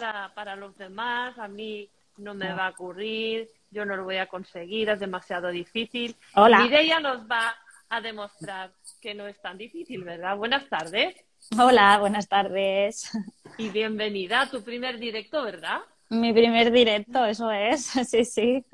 para, 0.00 0.34
para 0.34 0.56
los 0.56 0.76
demás, 0.76 1.38
a 1.38 1.46
mí 1.48 1.88
no 2.16 2.34
me 2.34 2.52
va 2.52 2.66
a 2.66 2.70
ocurrir, 2.70 3.48
yo 3.70 3.84
no 3.84 3.96
lo 3.96 4.04
voy 4.04 4.16
a 4.16 4.26
conseguir, 4.26 4.88
es 4.88 4.98
demasiado 5.00 5.48
difícil. 5.48 6.16
Hola. 6.34 6.60
Mireia 6.60 7.00
nos 7.00 7.22
va 7.30 7.54
a 7.88 8.00
demostrar 8.00 8.72
que 9.00 9.14
no 9.14 9.26
es 9.26 9.40
tan 9.40 9.58
difícil, 9.58 10.04
¿verdad? 10.04 10.36
Buenas 10.36 10.68
tardes 10.68 11.14
Hola, 11.58 11.98
buenas 11.98 12.28
tardes. 12.28 13.10
y 13.58 13.68
bienvenida 13.70 14.42
a 14.42 14.50
tu 14.50 14.62
primer 14.62 14.98
directo, 14.98 15.42
¿verdad? 15.42 15.80
Mi 16.10 16.32
primer 16.32 16.70
directo, 16.70 17.24
eso 17.24 17.50
es, 17.50 17.84
sí, 18.08 18.24
sí, 18.24 18.64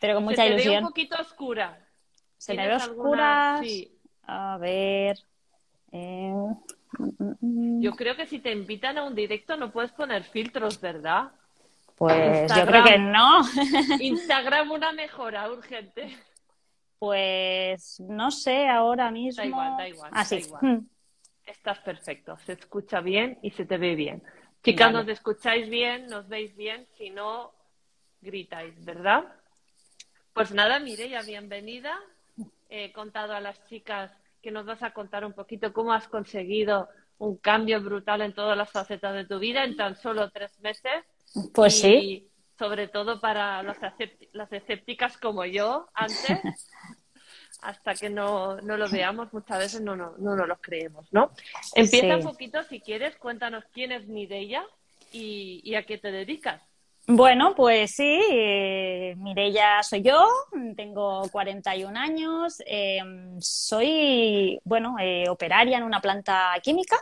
pero 0.00 0.14
con 0.14 0.24
mucha 0.24 0.36
Se 0.42 0.42
te 0.42 0.48
ve 0.48 0.54
ilusión. 0.62 0.82
un 0.84 0.88
poquito 0.90 1.16
oscura. 1.20 1.78
Se 2.36 2.54
me 2.54 2.62
ve 2.62 2.68
¿Tienes 2.76 2.82
oscura. 2.88 3.54
alguna- 3.56 3.62
Sí. 3.62 3.94
A 4.26 4.58
ver. 4.58 5.18
eh. 5.92 6.32
Yo 7.80 7.92
creo 7.92 8.16
que 8.16 8.26
si 8.26 8.38
te 8.38 8.50
invitan 8.52 8.98
a 8.98 9.04
un 9.04 9.14
directo 9.14 9.56
no 9.56 9.70
puedes 9.70 9.92
poner 9.92 10.24
filtros, 10.24 10.80
¿verdad? 10.80 11.30
Pues 11.96 12.52
yo 12.54 12.64
creo 12.66 12.84
que 12.84 12.98
no. 12.98 13.40
Instagram 14.00 14.70
una 14.70 14.92
mejora 14.92 15.50
urgente. 15.50 16.16
Pues 16.98 18.00
no 18.00 18.30
sé 18.30 18.68
ahora 18.68 19.10
mismo. 19.10 19.42
Da 19.42 19.46
igual, 19.46 19.76
da 19.76 19.88
igual, 19.88 20.10
Ah, 20.14 20.24
da 20.28 20.36
igual. 20.36 20.62
Mm. 20.62 20.86
Estás 21.44 21.78
perfecto, 21.80 22.36
se 22.44 22.52
escucha 22.52 23.00
bien 23.00 23.38
y 23.42 23.50
se 23.50 23.64
te 23.64 23.78
ve 23.78 23.94
bien. 23.94 24.22
Chicas, 24.62 24.92
Vale. 24.92 24.98
nos 24.98 25.08
escucháis 25.08 25.68
bien, 25.68 26.06
nos 26.08 26.28
veis 26.28 26.54
bien, 26.56 26.86
si 26.96 27.10
no, 27.10 27.52
gritáis, 28.20 28.84
¿verdad? 28.84 29.24
Pues 30.32 30.52
nada, 30.52 30.78
Mireia, 30.78 31.22
bienvenida. 31.22 31.98
He 32.68 32.92
contado 32.92 33.34
a 33.34 33.40
las 33.40 33.64
chicas 33.66 34.12
que 34.42 34.50
nos 34.50 34.66
vas 34.66 34.82
a 34.82 34.92
contar 34.92 35.24
un 35.24 35.32
poquito 35.32 35.72
cómo 35.72 35.92
has 35.92 36.08
conseguido 36.08 36.88
un 37.18 37.36
cambio 37.36 37.80
brutal 37.82 38.22
en 38.22 38.32
todas 38.34 38.56
las 38.56 38.70
facetas 38.70 39.14
de 39.14 39.24
tu 39.26 39.38
vida 39.38 39.64
en 39.64 39.76
tan 39.76 39.96
solo 39.96 40.30
tres 40.30 40.58
meses. 40.60 41.04
Pues 41.52 41.76
y 41.78 41.80
sí. 41.80 42.28
sobre 42.58 42.88
todo 42.88 43.20
para 43.20 43.62
las, 43.62 43.78
las 44.32 44.52
escépticas 44.52 45.18
como 45.18 45.44
yo 45.44 45.88
antes, 45.94 46.38
hasta 47.62 47.94
que 47.94 48.08
no, 48.08 48.56
no 48.60 48.76
lo 48.76 48.88
veamos 48.88 49.32
muchas 49.32 49.58
veces 49.58 49.80
no, 49.80 49.96
no, 49.96 50.14
no 50.18 50.36
nos 50.36 50.46
lo 50.46 50.56
creemos, 50.60 51.12
¿no? 51.12 51.32
Empieza 51.74 52.06
Sí. 52.06 52.12
un 52.14 52.22
poquito, 52.22 52.62
si 52.64 52.80
quieres, 52.80 53.16
cuéntanos 53.16 53.64
quién 53.72 53.90
es 53.92 54.06
Mireia 54.06 54.64
y, 55.12 55.60
y 55.64 55.74
a 55.74 55.84
qué 55.84 55.98
te 55.98 56.12
dedicas. 56.12 56.62
Bueno, 57.10 57.54
pues 57.54 57.92
sí, 57.92 58.20
eh, 58.30 59.14
Mireia 59.16 59.82
soy 59.82 60.02
yo, 60.02 60.28
tengo 60.76 61.22
41 61.32 61.98
años, 61.98 62.62
eh, 62.66 63.00
soy, 63.40 64.60
bueno, 64.62 64.96
eh, 65.00 65.26
operaria 65.30 65.78
en 65.78 65.84
una 65.84 66.02
planta 66.02 66.52
química, 66.62 66.98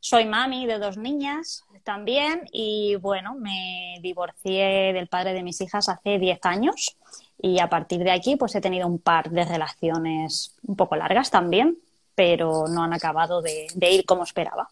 soy 0.00 0.24
mami 0.24 0.64
de 0.64 0.78
dos 0.78 0.96
niñas 0.96 1.62
también 1.82 2.46
y 2.52 2.96
bueno, 2.96 3.34
me 3.34 3.98
divorcié 4.00 4.94
del 4.94 5.08
padre 5.08 5.34
de 5.34 5.42
mis 5.42 5.60
hijas 5.60 5.90
hace 5.90 6.18
10 6.18 6.38
años 6.44 6.96
y 7.38 7.58
a 7.60 7.68
partir 7.68 8.02
de 8.02 8.12
aquí 8.12 8.36
pues 8.36 8.54
he 8.54 8.62
tenido 8.62 8.86
un 8.86 8.98
par 8.98 9.30
de 9.30 9.44
relaciones 9.44 10.56
un 10.66 10.74
poco 10.74 10.96
largas 10.96 11.30
también, 11.30 11.76
pero 12.14 12.66
no 12.66 12.82
han 12.82 12.94
acabado 12.94 13.42
de 13.42 13.90
ir 13.90 14.06
como 14.06 14.22
esperaba. 14.22 14.70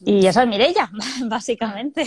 Y 0.00 0.26
esa 0.26 0.42
es 0.42 0.48
Mireia, 0.48 0.90
básicamente. 1.26 2.04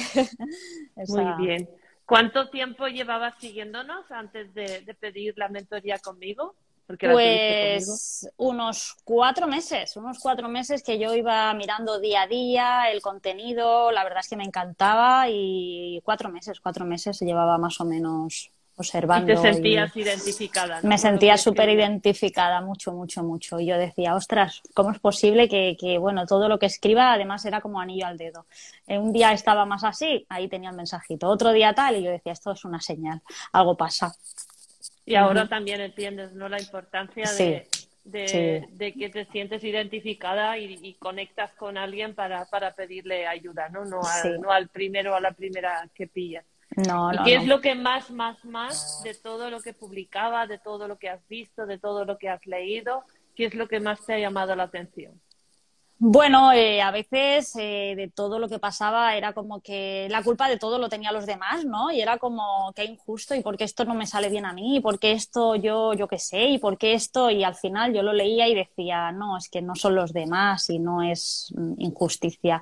Muy 1.08 1.46
bien. 1.46 1.70
¿Cuánto 2.06 2.50
tiempo 2.50 2.88
llevabas 2.88 3.36
siguiéndonos 3.40 4.10
antes 4.12 4.54
de, 4.54 4.82
de 4.82 4.94
pedir 4.96 5.38
la 5.38 5.48
mentoría 5.48 6.00
conmigo? 6.00 6.56
Porque 6.88 7.06
conmigo. 7.06 7.86
Pues 7.86 8.28
unos 8.38 8.98
cuatro 9.04 9.46
meses, 9.48 9.96
unos 9.96 10.18
cuatro 10.18 10.50
meses 10.50 10.82
que 10.82 10.98
yo 10.98 11.14
iba 11.14 11.54
mirando 11.54 12.00
día 12.00 12.24
a 12.24 12.28
día 12.28 12.90
el 12.92 13.00
contenido, 13.00 13.92
la 13.92 14.04
verdad 14.04 14.22
es 14.22 14.28
que 14.28 14.36
me 14.36 14.44
encantaba 14.44 15.26
y 15.30 16.02
cuatro 16.04 16.30
meses, 16.30 16.60
cuatro 16.60 16.86
meses 16.86 17.16
se 17.16 17.26
llevaba 17.26 17.60
más 17.60 17.80
o 17.80 17.86
menos 17.86 18.52
Y 18.80 18.82
observando. 18.82 19.28
te 19.28 19.34
y 19.34 19.38
sentías 19.54 19.96
identificada. 19.98 20.82
¿no? 20.82 20.88
me 20.90 20.98
sentía 20.98 21.38
súper 21.38 21.70
identificada, 21.70 22.62
mucho, 22.62 22.94
mucho, 22.94 23.24
mucho. 23.24 23.60
Y 23.60 23.66
yo 23.66 23.78
decía, 23.78 24.16
ostras, 24.16 24.62
¿cómo 24.74 24.92
es 24.92 25.00
posible 25.00 25.50
que, 25.50 25.76
que, 25.80 25.98
bueno, 25.98 26.26
todo 26.26 26.48
lo 26.48 26.58
que 26.58 26.68
escriba 26.68 27.12
además 27.14 27.44
era 27.46 27.60
como 27.60 27.82
anillo 27.82 28.08
al 28.08 28.18
dedo? 28.18 28.46
Eh, 28.88 28.98
un 28.98 29.12
día 29.12 29.34
estaba 29.34 29.66
más 29.66 29.84
así, 29.84 30.26
ahí 30.30 30.48
tenía 30.48 30.70
el 30.70 30.76
mensajito, 30.78 31.28
otro 31.28 31.52
día 31.52 31.74
tal, 31.74 31.98
y 31.98 32.04
yo 32.04 32.12
decía, 32.12 32.32
esto 32.32 32.54
es 32.54 32.64
una 32.64 32.80
señal, 32.80 33.22
algo 33.52 33.76
pasa. 33.76 34.16
Y 35.06 35.16
ahora 35.16 35.42
Ujú. 35.42 35.50
también 35.50 35.82
entiendes 35.82 36.32
¿no? 36.34 36.48
la 36.48 36.60
importancia 36.62 37.26
Sí, 37.26 37.44
de, 37.44 37.68
de, 38.06 38.28
sí. 38.28 38.74
de 38.76 38.94
que 38.94 39.10
te 39.10 39.26
sientes 39.26 39.64
identificada 39.64 40.58
y, 40.58 40.80
y 40.82 40.94
conectas 40.94 41.52
con 41.56 41.78
alguien 41.78 42.16
para, 42.16 42.46
para 42.46 42.74
pedirle 42.76 43.28
ayuda, 43.28 43.68
¿no? 43.70 43.84
No 43.86 44.02
al, 44.04 44.22
Sí. 44.22 44.30
no 44.40 44.52
al 44.52 44.70
primero 44.70 45.14
o 45.14 45.16
a 45.16 45.20
la 45.22 45.32
primera 45.32 45.88
que 45.94 46.08
pillas. 46.08 46.46
No, 46.76 47.12
¿Y 47.14 47.18
no, 47.18 47.24
qué 47.24 47.36
no. 47.36 47.42
es 47.42 47.48
lo 47.48 47.62
que 47.62 47.76
más, 47.76 48.12
más, 48.12 48.44
más 48.46 49.02
de 49.04 49.14
todo 49.16 49.50
lo 49.50 49.60
que 49.62 49.74
publicaba, 49.74 50.48
de 50.48 50.60
todo 50.60 50.88
lo 50.88 50.98
que 50.98 51.10
has 51.10 51.28
visto, 51.28 51.66
de 51.66 51.80
todo 51.80 52.06
lo 52.06 52.18
que 52.18 52.30
has 52.30 52.46
leído, 52.46 53.04
qué 53.36 53.46
es 53.46 53.56
lo 53.56 53.68
que 53.68 53.80
más 53.80 54.06
te 54.06 54.14
ha 54.14 54.20
llamado 54.20 54.56
la 54.56 54.64
atención? 54.64 55.20
Bueno, 56.02 56.54
eh, 56.54 56.82
a 56.82 56.92
veces 56.92 57.54
eh, 57.58 57.94
de 57.98 58.08
todo 58.08 58.40
lo 58.40 58.48
que 58.48 58.58
pasaba 58.58 59.18
era 59.18 59.34
como 59.34 59.60
que 59.60 60.08
la 60.10 60.24
culpa 60.24 60.48
de 60.48 60.58
todo 60.58 60.80
lo 60.80 60.88
tenía 60.88 61.12
los 61.12 61.26
demás, 61.26 61.66
¿no? 61.66 61.92
Y 61.92 62.00
era 62.00 62.18
como 62.18 62.72
qué 62.74 62.86
injusto 62.86 63.36
y 63.36 63.42
por 63.42 63.58
qué 63.58 63.66
esto 63.66 63.84
no 63.84 63.96
me 63.96 64.08
sale 64.08 64.30
bien 64.30 64.46
a 64.46 64.54
mí, 64.54 64.78
y 64.78 64.80
por 64.80 64.98
qué 64.98 65.12
esto 65.12 65.58
yo, 65.58 65.94
yo 65.94 66.08
qué 66.08 66.18
sé, 66.18 66.46
y 66.52 66.58
por 66.58 66.78
qué 66.78 66.94
esto, 66.94 67.30
y 67.30 67.44
al 67.44 67.56
final 67.56 67.94
yo 67.94 68.02
lo 68.02 68.14
leía 68.14 68.48
y 68.48 68.56
decía, 68.56 69.12
no, 69.12 69.36
es 69.36 69.50
que 69.50 69.62
no 69.62 69.76
son 69.76 69.96
los 69.96 70.14
demás 70.14 70.70
y 70.70 70.80
no 70.80 71.04
es 71.04 71.54
mm, 71.54 71.74
injusticia. 71.80 72.62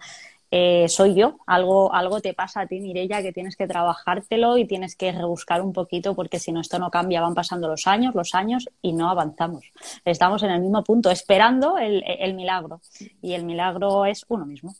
Eh, 0.59 0.89
soy 0.89 1.13
yo, 1.13 1.37
algo, 1.45 1.93
algo 1.93 2.19
te 2.19 2.33
pasa 2.33 2.61
a 2.61 2.65
ti, 2.65 2.79
Mireia, 2.79 3.21
que 3.21 3.31
tienes 3.31 3.55
que 3.55 3.67
trabajártelo 3.67 4.57
y 4.57 4.65
tienes 4.65 4.95
que 4.95 5.11
rebuscar 5.11 5.61
un 5.61 5.71
poquito 5.71 6.15
porque 6.15 6.39
si 6.39 6.51
no 6.51 6.61
esto 6.61 6.79
no 6.79 6.89
cambia, 6.89 7.21
van 7.21 7.35
pasando 7.35 7.67
los 7.67 7.85
años, 7.85 8.15
los 8.15 8.33
años 8.33 8.67
y 8.81 8.93
no 8.93 9.11
avanzamos. 9.11 9.71
Estamos 10.03 10.41
en 10.41 10.49
el 10.49 10.61
mismo 10.61 10.83
punto, 10.83 11.11
esperando 11.11 11.77
el, 11.77 12.03
el 12.07 12.33
milagro 12.33 12.81
y 13.21 13.33
el 13.33 13.45
milagro 13.45 14.05
es 14.05 14.25
uno 14.29 14.47
mismo. 14.47 14.73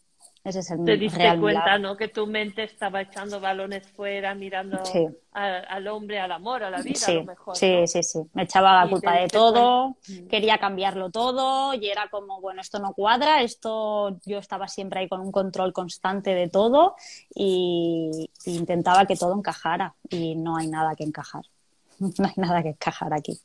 Ese 0.48 0.60
es 0.60 0.72
el 0.72 0.86
Te 0.86 0.96
diste 0.96 1.18
real 1.20 1.42
cuenta. 1.42 1.78
¿no? 1.78 1.98
Que 1.98 2.08
tu 2.08 2.26
mente 2.26 2.64
estaba 2.64 3.02
echando 3.02 3.42
balones 3.42 3.86
fuera, 3.90 4.34
mirando 4.34 4.84
Sí. 4.86 5.06
a- 5.34 5.58
al 5.58 5.88
hombre, 5.90 6.20
al 6.22 6.32
amor, 6.32 6.64
a 6.64 6.70
la 6.70 6.82
vida, 6.82 6.94
a 6.94 7.06
Sí, 7.06 7.14
lo 7.16 7.24
mejor. 7.26 7.58
sí, 7.58 7.82
¿no? 7.82 7.88
sí, 7.88 8.02
sí. 8.02 8.20
Me 8.34 8.44
echaba 8.44 8.82
la 8.86 8.90
culpa 8.90 9.12
de 9.18 9.28
todo, 9.28 9.96
cuenta. 10.06 10.24
Mm. 10.24 10.28
quería 10.30 10.58
cambiarlo 10.58 11.10
todo 11.12 11.74
y 11.74 11.90
era 11.90 12.08
como, 12.10 12.40
bueno, 12.40 12.62
esto 12.62 12.80
no 12.80 12.94
cuadra, 12.94 13.42
esto 13.42 14.20
yo 14.26 14.38
estaba 14.38 14.70
siempre 14.70 15.02
ahí 15.02 15.10
con 15.10 15.20
un 15.20 15.34
control 15.34 15.74
constante 15.74 16.34
de 16.34 16.48
todo 16.48 16.96
y, 17.36 18.30
y 18.46 18.56
intentaba 18.56 19.06
que 19.06 19.18
todo 19.18 19.36
encajara 19.36 19.96
y 20.10 20.36
no 20.36 20.56
hay 20.56 20.68
nada 20.68 20.96
que 20.96 21.04
encajar. 21.04 21.44
No 22.00 22.26
hay 22.28 22.34
nada 22.38 22.62
que 22.64 22.70
encajar 22.70 23.12
aquí. 23.14 23.40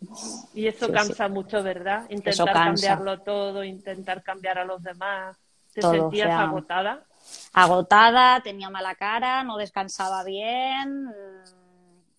Y 0.55 0.67
eso 0.67 0.87
Sí, 0.87 0.93
cansa 0.93 1.27
mucho, 1.29 1.63
¿verdad? 1.63 2.05
Intentar 2.11 2.53
cambiarlo 2.53 3.21
todo, 3.23 3.65
intentar 3.65 4.23
cambiar 4.23 4.59
a 4.59 4.65
los 4.67 4.83
demás. 4.83 5.39
¿Te 5.75 5.83
Todo, 5.83 6.09
sentías 6.09 6.29
o 6.29 6.33
sea, 6.33 6.43
agotada? 6.45 7.07
agotada, 7.55 8.43
tenía 8.43 8.71
mala 8.71 8.95
cara, 8.97 9.45
no 9.45 9.57
descansaba 9.57 10.25
bien. 10.25 11.07
mm, 11.07 11.13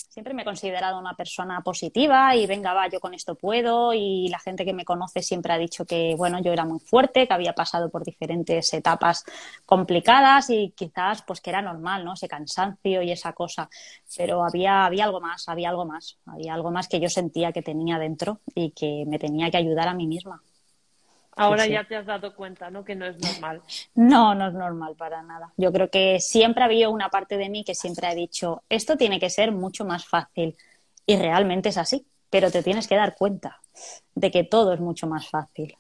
Siempre 0.10 0.36
me 0.36 0.44
he 0.44 0.46
considerado 0.46 1.00
una 1.00 1.16
persona 1.16 1.62
positiva 1.62 2.36
y 2.36 2.46
venga, 2.46 2.74
va, 2.74 2.88
yo 2.88 3.00
con 3.00 3.16
esto 3.16 3.36
puedo. 3.36 3.94
Y 3.94 4.28
la 4.30 4.38
gente 4.40 4.64
que 4.66 4.74
me 4.74 4.86
conoce 4.86 5.24
siempre 5.24 5.54
ha 5.54 5.58
dicho 5.58 5.86
que, 5.86 6.14
bueno, 6.16 6.40
yo 6.42 6.54
era 6.54 6.66
muy 6.66 6.80
fuerte, 6.80 7.28
que 7.28 7.34
había 7.34 7.54
pasado 7.54 7.90
por 7.90 8.04
diferentes 8.06 8.72
etapas 8.76 9.24
complicadas 9.66 10.52
y 10.52 10.72
quizás, 10.78 11.24
pues 11.24 11.42
que 11.42 11.50
era 11.50 11.64
normal, 11.64 12.06
¿no? 12.06 12.14
Ese 12.14 12.28
cansancio 12.28 13.02
y 13.02 13.12
esa 13.12 13.34
cosa. 13.34 13.70
Pero 14.16 14.44
había, 14.46 14.86
había 14.86 15.06
algo 15.06 15.20
más, 15.20 15.50
había 15.50 15.70
algo 15.70 15.86
más, 15.86 16.20
había 16.28 16.54
algo 16.54 16.70
más 16.72 16.88
que 16.88 17.00
yo 17.00 17.10
sentía 17.10 17.52
que 17.52 17.64
tenía 17.64 17.98
dentro 17.98 18.40
y 18.54 18.72
que 18.72 19.06
me 19.08 19.18
tenía 19.20 19.50
que 19.50 19.58
ayudar 19.58 19.88
a 19.88 19.96
mí 19.96 20.06
misma. 20.08 20.44
Ahora 21.36 21.64
sí. 21.66 21.72
ya 21.72 21.84
te 21.84 21.96
has 21.96 22.06
dado 22.06 22.36
cuenta, 22.36 22.70
¿no? 22.70 22.84
Que 22.84 22.96
no 22.96 23.06
es 23.06 23.18
normal. 23.20 23.62
No, 23.96 24.36
no 24.36 24.48
es 24.48 24.54
normal 24.54 24.96
para 24.96 25.24
nada. 25.24 25.54
Yo 25.58 25.72
creo 25.72 25.90
que 25.90 26.20
siempre 26.20 26.64
ha 26.64 26.66
habido 26.66 26.92
una 26.92 27.10
parte 27.10 27.38
de 27.38 27.50
mí 27.50 27.64
que 27.64 27.76
siempre 27.76 28.08
ha 28.08 28.16
dicho, 28.16 28.64
esto 28.70 28.98
tiene 28.98 29.20
que 29.20 29.30
ser 29.30 29.52
mucho 29.52 29.86
más 29.86 30.06
fácil. 30.06 30.56
Y 31.06 31.18
realmente 31.18 31.70
es 31.70 31.78
así, 31.78 32.06
pero 32.30 32.52
te 32.52 32.64
tienes 32.64 32.88
que 32.88 32.96
dar 32.96 33.16
cuenta 33.16 33.60
de 34.16 34.32
que 34.32 34.44
todo 34.44 34.74
es 34.74 34.80
mucho 34.80 35.08
más 35.08 35.28
fácil. 35.30 35.76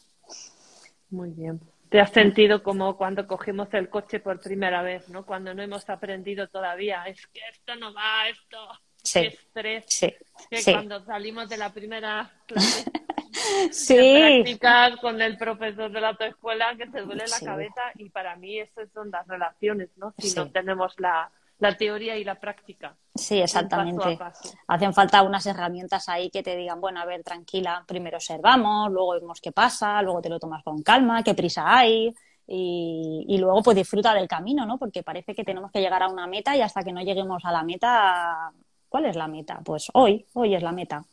Muy 1.09 1.29
bien. 1.29 1.61
¿Te 1.89 2.01
has 2.01 2.09
sentido 2.09 2.63
como 2.63 2.97
cuando 2.97 3.27
cogimos 3.27 3.71
el 3.73 3.87
coche 3.87 4.19
por 4.19 4.39
primera 4.39 4.81
vez, 4.81 5.09
¿no? 5.09 5.25
Cuando 5.27 5.53
no 5.53 5.61
hemos 5.61 5.87
aprendido 5.89 6.47
todavía. 6.47 7.03
Es 7.03 7.27
que 7.27 7.39
esto 7.51 7.75
no 7.75 7.93
va, 7.93 8.27
esto. 8.29 8.57
Sí. 9.03 9.19
Estrés. 9.19 9.85
Sí, 9.87 10.13
Que 10.49 10.63
cuando 10.71 11.05
salimos 11.05 11.49
de 11.49 11.57
la 11.57 11.71
primera 11.71 12.31
clase 12.47 12.85
sí, 13.71 13.95
prácticas 14.19 14.97
con 14.97 15.21
el 15.21 15.37
profesor 15.37 15.91
de 15.91 16.01
la 16.01 16.09
autoescuela 16.09 16.75
que 16.77 16.87
te 16.87 17.01
duele 17.01 17.25
la 17.27 17.39
cabeza 17.39 17.81
y 17.95 18.09
para 18.09 18.35
mí 18.35 18.59
eso 18.59 18.81
son 18.93 19.11
las 19.11 19.27
relaciones, 19.27 19.89
¿no? 19.97 20.13
Si 20.17 20.29
Sí. 20.29 20.35
no 20.39 20.49
tenemos 20.51 20.93
la, 20.99 21.29
la 21.59 21.77
teoría 21.77 22.17
y 22.17 22.23
la 22.23 22.35
práctica. 22.39 22.95
sí, 23.15 23.39
exactamente. 23.39 24.03
paso 24.03 24.15
a 24.15 24.17
paso. 24.17 24.49
Hacen 24.67 24.93
falta 24.93 25.21
unas 25.23 25.45
herramientas 25.45 26.09
ahí 26.09 26.29
que 26.29 26.43
te 26.43 26.55
digan, 26.55 26.81
bueno, 26.81 26.99
a 26.99 27.05
ver, 27.05 27.23
tranquila, 27.23 27.83
primero 27.87 28.17
observamos, 28.17 28.91
luego 28.91 29.13
vemos 29.13 29.39
qué 29.41 29.51
pasa, 29.51 30.01
luego 30.01 30.21
te 30.21 30.29
lo 30.29 30.39
tomas 30.39 30.63
con 30.63 30.81
calma, 30.83 31.23
qué 31.23 31.33
prisa 31.33 31.63
hay, 31.65 32.13
y, 32.45 33.37
luego 33.39 33.63
pues 33.63 33.77
disfruta 33.77 34.13
del 34.13 34.27
camino, 34.27 34.65
¿no? 34.65 34.77
Porque 34.77 35.03
parece 35.03 35.33
que 35.33 35.43
tenemos 35.43 35.71
que 35.71 35.79
llegar 35.79 36.03
a 36.03 36.09
una 36.09 36.27
meta 36.27 36.55
y 36.57 36.61
hasta 36.61 36.83
que 36.83 36.91
no 36.91 37.01
lleguemos 37.01 37.43
a 37.45 37.51
la 37.51 37.63
meta, 37.63 38.51
¿cuál 38.89 39.05
es 39.05 39.15
la 39.15 39.27
meta? 39.27 39.61
Pues 39.63 39.87
hoy, 39.93 40.25
hoy 40.33 40.55
es 40.55 40.61
la 40.61 40.71
meta, 40.73 41.05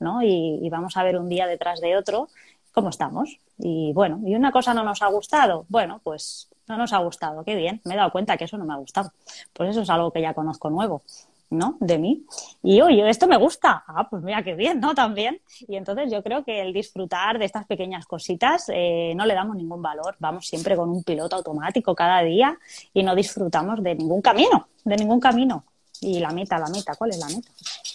¿no? 0.00 0.22
Y, 0.22 0.58
y 0.62 0.70
vamos 0.70 0.96
a 0.96 1.02
ver 1.02 1.18
un 1.18 1.28
día 1.28 1.46
detrás 1.46 1.80
de 1.80 1.96
otro 1.96 2.28
cómo 2.72 2.90
estamos. 2.90 3.40
Y 3.58 3.92
bueno, 3.92 4.20
y 4.24 4.36
una 4.36 4.52
cosa 4.52 4.72
no 4.72 4.84
nos 4.84 5.02
ha 5.02 5.08
gustado, 5.08 5.66
bueno, 5.68 6.00
pues 6.04 6.48
no 6.68 6.76
nos 6.76 6.92
ha 6.92 6.98
gustado, 6.98 7.42
qué 7.44 7.56
bien, 7.56 7.80
me 7.84 7.94
he 7.94 7.96
dado 7.96 8.12
cuenta 8.12 8.36
que 8.36 8.44
eso 8.44 8.56
no 8.56 8.64
me 8.64 8.74
ha 8.74 8.76
gustado. 8.76 9.10
Pues 9.52 9.70
eso 9.70 9.82
es 9.82 9.90
algo 9.90 10.12
que 10.12 10.20
ya 10.20 10.34
conozco 10.34 10.70
nuevo. 10.70 11.02
¿no? 11.50 11.78
De 11.80 11.96
mí. 11.96 12.26
Y 12.62 12.82
oye, 12.82 13.08
esto 13.08 13.26
me 13.26 13.38
gusta. 13.38 13.82
Ah, 13.86 14.06
pues 14.08 14.22
mira 14.22 14.42
qué 14.42 14.54
bien, 14.54 14.80
¿no? 14.80 14.94
También. 14.94 15.40
Y 15.66 15.76
entonces 15.76 16.12
yo 16.12 16.22
creo 16.22 16.44
que 16.44 16.60
el 16.60 16.74
disfrutar 16.74 17.38
de 17.38 17.46
estas 17.46 17.66
pequeñas 17.66 18.04
cositas 18.04 18.66
eh, 18.68 19.14
no 19.16 19.24
le 19.24 19.32
damos 19.32 19.56
ningún 19.56 19.80
valor. 19.80 20.14
Vamos 20.18 20.46
siempre 20.46 20.76
con 20.76 20.90
un 20.90 21.02
piloto 21.02 21.36
automático 21.36 21.94
cada 21.94 22.22
día 22.22 22.58
y 22.92 23.02
no 23.02 23.14
disfrutamos 23.14 23.82
de 23.82 23.94
ningún 23.94 24.20
camino, 24.20 24.68
de 24.84 24.96
ningún 24.96 25.20
camino. 25.20 25.64
Y 26.02 26.20
la 26.20 26.32
meta, 26.32 26.58
la 26.58 26.68
meta, 26.68 26.94
¿cuál 26.96 27.10
es 27.10 27.18
la 27.18 27.28
meta? 27.28 27.50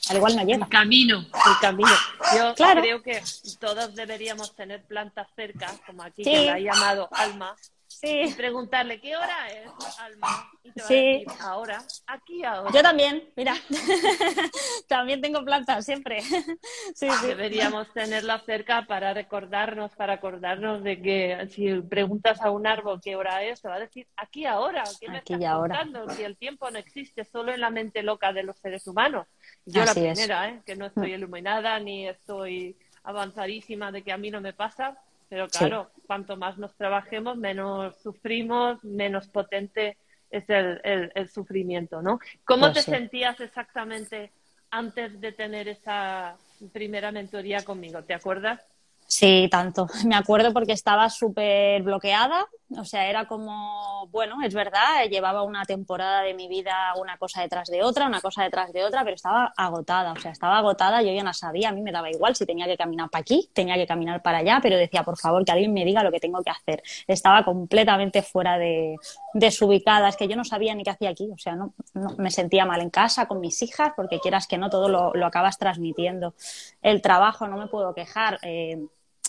Al 0.09 0.17
igual 0.17 0.35
no 0.35 0.43
llega. 0.43 0.65
El 0.65 0.69
camino, 0.69 1.19
el 1.19 1.59
camino. 1.61 1.91
Yo 2.35 2.53
creo 2.55 3.01
que 3.01 3.21
todos 3.59 3.95
deberíamos 3.95 4.55
tener 4.55 4.83
plantas 4.83 5.27
cerca, 5.35 5.71
como 5.85 6.03
aquí 6.03 6.23
que 6.23 6.45
la 6.45 6.53
ha 6.55 6.59
llamado 6.59 7.07
Alma, 7.11 7.55
Sí. 7.99 8.23
Y 8.27 8.33
preguntarle, 8.33 8.99
¿qué 8.99 9.15
hora 9.15 9.47
es, 9.49 9.99
Alma? 9.99 10.51
Y 10.63 10.71
te 10.71 10.81
va 10.81 10.87
sí. 10.87 10.93
a 10.93 10.97
decir, 10.97 11.27
ahora, 11.41 11.83
aquí, 12.07 12.43
ahora. 12.43 12.71
Yo 12.73 12.81
también, 12.81 13.29
mira. 13.35 13.55
también 14.87 15.21
tengo 15.21 15.43
plantas, 15.43 15.85
siempre. 15.85 16.21
sí, 16.95 17.09
sí. 17.09 17.27
Deberíamos 17.27 17.91
tenerla 17.93 18.39
cerca 18.39 18.85
para 18.87 19.13
recordarnos, 19.13 19.91
para 19.95 20.13
acordarnos 20.13 20.83
de 20.83 21.01
que 21.01 21.47
si 21.51 21.81
preguntas 21.81 22.41
a 22.41 22.51
un 22.51 22.67
árbol 22.67 22.99
qué 23.01 23.15
hora 23.15 23.43
es, 23.43 23.61
te 23.61 23.67
va 23.67 23.75
a 23.75 23.79
decir, 23.79 24.07
aquí, 24.15 24.45
ahora. 24.45 24.83
¿Qué 24.99 25.09
me 25.09 25.17
aquí 25.17 25.33
estás 25.33 25.55
contando? 25.55 26.09
Si 26.09 26.23
el 26.23 26.37
tiempo 26.37 26.69
no 26.71 26.79
existe 26.79 27.25
solo 27.25 27.53
en 27.53 27.61
la 27.61 27.69
mente 27.69 28.03
loca 28.03 28.33
de 28.33 28.43
los 28.43 28.57
seres 28.57 28.87
humanos. 28.87 29.27
Yo 29.65 29.85
la 29.85 29.93
primera, 29.93 30.49
¿eh? 30.49 30.61
que 30.65 30.75
no 30.75 30.87
estoy 30.87 31.11
mm. 31.11 31.15
iluminada 31.15 31.79
ni 31.79 32.07
estoy 32.07 32.77
avanzadísima 33.03 33.91
de 33.91 34.01
que 34.01 34.11
a 34.11 34.17
mí 34.17 34.31
no 34.31 34.41
me 34.41 34.53
pasa 34.53 34.97
pero 35.29 35.47
claro, 35.47 35.91
cuanto 36.07 36.37
más 36.37 36.57
nos 36.57 36.75
trabajemos, 36.75 37.37
menos 37.37 37.95
sufrimos, 38.01 38.83
menos 38.83 39.27
potente 39.27 39.97
es 40.29 40.49
el, 40.49 40.81
el, 40.83 41.29
sufrimiento, 41.29 42.01
¿no? 42.01 42.19
¿Cómo 42.43 42.71
pues 42.71 42.85
te 42.85 42.91
sentías 42.91 43.39
exactamente 43.39 44.31
antes 44.71 45.21
de 45.21 45.31
tener 45.31 45.67
esa 45.67 46.35
primera 46.71 47.11
mentoría 47.11 47.63
conmigo? 47.63 48.03
¿Te 48.03 48.15
acuerdas? 48.15 48.59
Sí, 49.05 49.47
tanto. 49.51 49.87
Me 50.07 50.15
acuerdo 50.15 50.51
porque 50.51 50.71
estaba 50.71 51.09
súper 51.09 51.83
bloqueada, 51.83 52.47
o 52.77 52.85
sea, 52.85 53.09
era 53.09 53.25
como, 53.25 54.07
bueno, 54.07 54.37
es 54.43 54.53
verdad, 54.53 55.05
llevaba 55.09 55.43
una 55.43 55.65
temporada 55.65 56.21
de 56.21 56.33
mi 56.33 56.47
vida 56.47 56.93
una 56.99 57.17
cosa 57.17 57.41
detrás 57.41 57.69
de 57.69 57.83
otra, 57.83 58.07
una 58.07 58.21
cosa 58.21 58.43
detrás 58.43 58.71
de 58.73 58.83
otra, 58.83 59.03
pero 59.03 59.15
estaba 59.15 59.53
agotada, 59.55 60.13
o 60.13 60.19
sea, 60.19 60.31
estaba 60.31 60.57
agotada, 60.57 61.01
yo 61.01 61.11
ya 61.11 61.23
no 61.23 61.33
sabía, 61.33 61.69
a 61.69 61.71
mí 61.71 61.81
me 61.81 61.91
daba 61.91 62.09
igual 62.09 62.35
si 62.35 62.45
tenía 62.45 62.65
que 62.65 62.77
caminar 62.77 63.09
para 63.09 63.21
aquí, 63.21 63.49
tenía 63.53 63.75
que 63.75 63.87
caminar 63.87 64.21
para 64.21 64.39
allá, 64.39 64.59
pero 64.61 64.77
decía, 64.77 65.03
por 65.03 65.17
favor, 65.17 65.45
que 65.45 65.51
alguien 65.51 65.73
me 65.73 65.85
diga 65.85 66.03
lo 66.03 66.11
que 66.11 66.19
tengo 66.19 66.41
que 66.43 66.51
hacer. 66.51 66.83
Estaba 67.07 67.43
completamente 67.43 68.21
fuera 68.21 68.57
de 68.57 68.97
desubicada, 69.33 70.09
es 70.09 70.17
que 70.17 70.27
yo 70.27 70.35
no 70.35 70.43
sabía 70.43 70.75
ni 70.75 70.83
qué 70.83 70.91
hacía 70.91 71.09
aquí, 71.09 71.29
o 71.31 71.37
sea, 71.37 71.55
no, 71.55 71.73
me 72.17 72.31
sentía 72.31 72.65
mal 72.65 72.81
en 72.81 72.89
casa 72.89 73.27
con 73.27 73.39
mis 73.39 73.61
hijas, 73.61 73.93
porque 73.95 74.19
quieras 74.19 74.47
que 74.47 74.57
no, 74.57 74.69
todo 74.69 74.89
lo, 74.89 75.13
lo 75.13 75.25
acabas 75.25 75.57
transmitiendo. 75.57 76.33
El 76.81 77.01
trabajo, 77.01 77.47
no 77.47 77.57
me 77.57 77.67
puedo 77.67 77.93
quejar. 77.93 78.39
Eh, 78.43 78.77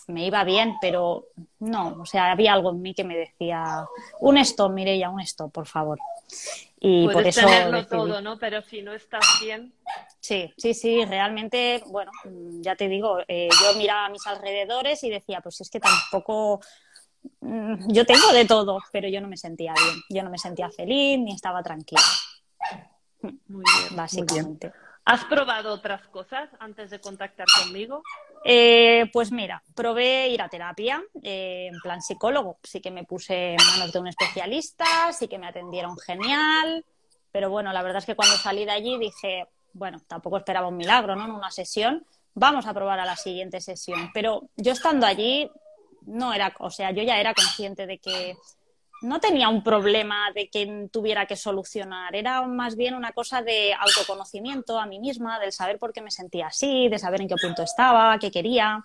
me 0.09 0.27
iba 0.27 0.45
bien, 0.45 0.77
pero 0.81 1.29
no, 1.59 1.97
o 2.01 2.07
sea, 2.07 2.33
había 2.33 2.53
algo 2.53 2.71
en 2.71 2.83
mí 2.83 2.95
que 2.95 3.05
me 3.05 3.17
decía, 3.17 3.87
un 4.21 4.39
stop, 4.39 4.73
Mireia, 4.73 5.11
un 5.11 5.21
stop, 5.21 5.53
por 5.53 5.67
favor. 5.67 5.99
Y 6.79 7.09
por 7.09 7.27
eso 7.27 7.41
tenerlo 7.41 7.87
todo, 7.87 8.21
¿no? 8.21 8.39
Pero 8.39 8.61
si 8.63 8.83
no 8.83 8.93
estás 8.93 9.25
bien. 9.41 9.73
Sí, 10.21 10.53
sí, 10.57 10.75
sí, 10.75 11.05
realmente, 11.05 11.83
bueno, 11.87 12.11
ya 12.61 12.77
te 12.77 12.89
digo, 12.89 13.19
eh, 13.27 13.49
yo 13.63 13.79
miraba 13.79 14.07
a 14.07 14.11
mis 14.11 14.27
alrededores 14.27 15.03
y 15.05 15.11
decía, 15.11 15.41
pues 15.41 15.61
es 15.61 15.71
que 15.71 15.81
tampoco 15.81 16.61
mm, 17.41 17.91
yo 17.91 18.05
tengo 18.05 18.33
de 18.33 18.45
todo, 18.45 18.81
pero 18.93 19.09
yo 19.09 19.21
no 19.21 19.29
me 19.29 19.37
sentía 19.37 19.73
bien, 19.73 19.97
yo 20.11 20.23
no 20.23 20.31
me 20.31 20.39
sentía 20.39 20.71
feliz 20.71 21.19
ni 21.19 21.33
estaba 21.33 21.63
tranquila. 21.63 22.03
Muy 23.23 23.65
bien, 23.79 23.97
básicamente. 23.97 24.73
¿Has 25.07 25.25
probado 25.27 25.73
otras 25.75 26.07
cosas 26.09 26.49
antes 26.59 26.91
de 26.91 26.99
contactar 26.99 27.47
conmigo? 27.63 28.03
Eh, 28.47 29.09
pues 29.11 29.33
mira, 29.33 29.63
probé 29.75 30.29
ir 30.29 30.43
a 30.43 30.51
terapia 30.51 31.03
eh, 31.23 31.71
en 31.73 31.81
plan 31.81 32.03
psicólogo. 32.03 32.59
Sí 32.63 32.81
que 32.81 32.91
me 32.91 33.05
puse 33.05 33.53
en 33.53 33.67
manos 33.73 33.91
de 33.93 33.99
un 33.99 34.07
especialista, 34.07 35.13
sí 35.13 35.29
que 35.29 35.39
me 35.39 35.47
atendieron 35.47 35.97
genial. 35.99 36.85
Pero 37.33 37.49
bueno, 37.51 37.73
la 37.73 37.83
verdad 37.83 37.99
es 37.99 38.07
que 38.07 38.15
cuando 38.15 38.37
salí 38.37 38.67
de 38.67 38.73
allí 38.73 38.99
dije, 38.99 39.49
bueno, 39.73 39.99
tampoco 40.07 40.37
esperaba 40.37 40.69
un 40.69 40.77
milagro, 40.77 41.17
¿no? 41.17 41.25
En 41.25 41.31
una 41.31 41.51
sesión, 41.51 42.05
vamos 42.35 42.67
a 42.67 42.75
probar 42.75 43.01
a 43.01 43.07
la 43.07 43.17
siguiente 43.17 43.61
sesión. 43.61 44.11
Pero 44.13 44.51
yo 44.57 44.73
estando 44.73 45.07
allí, 45.07 45.51
no 46.03 46.35
era, 46.35 46.55
o 46.59 46.71
sea, 46.71 46.91
yo 46.91 47.03
ya 47.03 47.19
era 47.19 47.33
consciente 47.33 47.87
de 47.87 47.99
que 47.99 48.37
no 49.05 49.21
tenía 49.21 49.49
un 49.49 49.63
problema 49.63 50.31
de 50.35 50.49
que 50.49 50.89
tuviera 50.91 51.27
que 51.27 51.37
solucionar, 51.37 52.17
era 52.17 52.43
más 52.47 52.75
bien 52.75 52.95
una 52.95 53.13
cosa 53.13 53.43
de 53.43 53.75
autoconocimiento 53.75 54.79
a 54.79 54.87
mí 54.87 54.99
misma, 54.99 55.39
del 55.39 55.53
saber 55.53 55.79
por 55.79 55.93
qué 55.93 56.01
me 56.01 56.11
sentía 56.11 56.47
así, 56.47 56.89
de 56.89 56.99
saber 56.99 57.21
en 57.21 57.29
qué 57.29 57.37
punto 57.37 57.63
estaba, 57.63 58.19
qué 58.19 58.31
quería. 58.31 58.83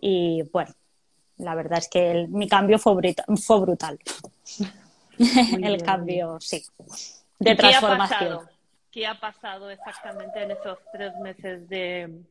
Y 0.00 0.42
bueno, 0.52 0.72
la 1.36 1.54
verdad 1.54 1.78
es 1.78 1.88
que 1.88 2.26
mi 2.30 2.48
cambio 2.48 2.78
fue, 2.78 2.94
brutal. 2.94 3.98
el 5.18 5.82
cambio, 5.82 6.38
sí, 6.40 6.64
de 7.38 7.54
transformación. 7.54 8.48
¿Qué 8.90 9.06
ha, 9.06 9.18
pasado? 9.18 9.70
exactamente 9.70 10.42
en 10.42 10.50
esos 10.50 10.78
tres 10.92 11.14
meses 11.16 11.68
de 11.68 12.24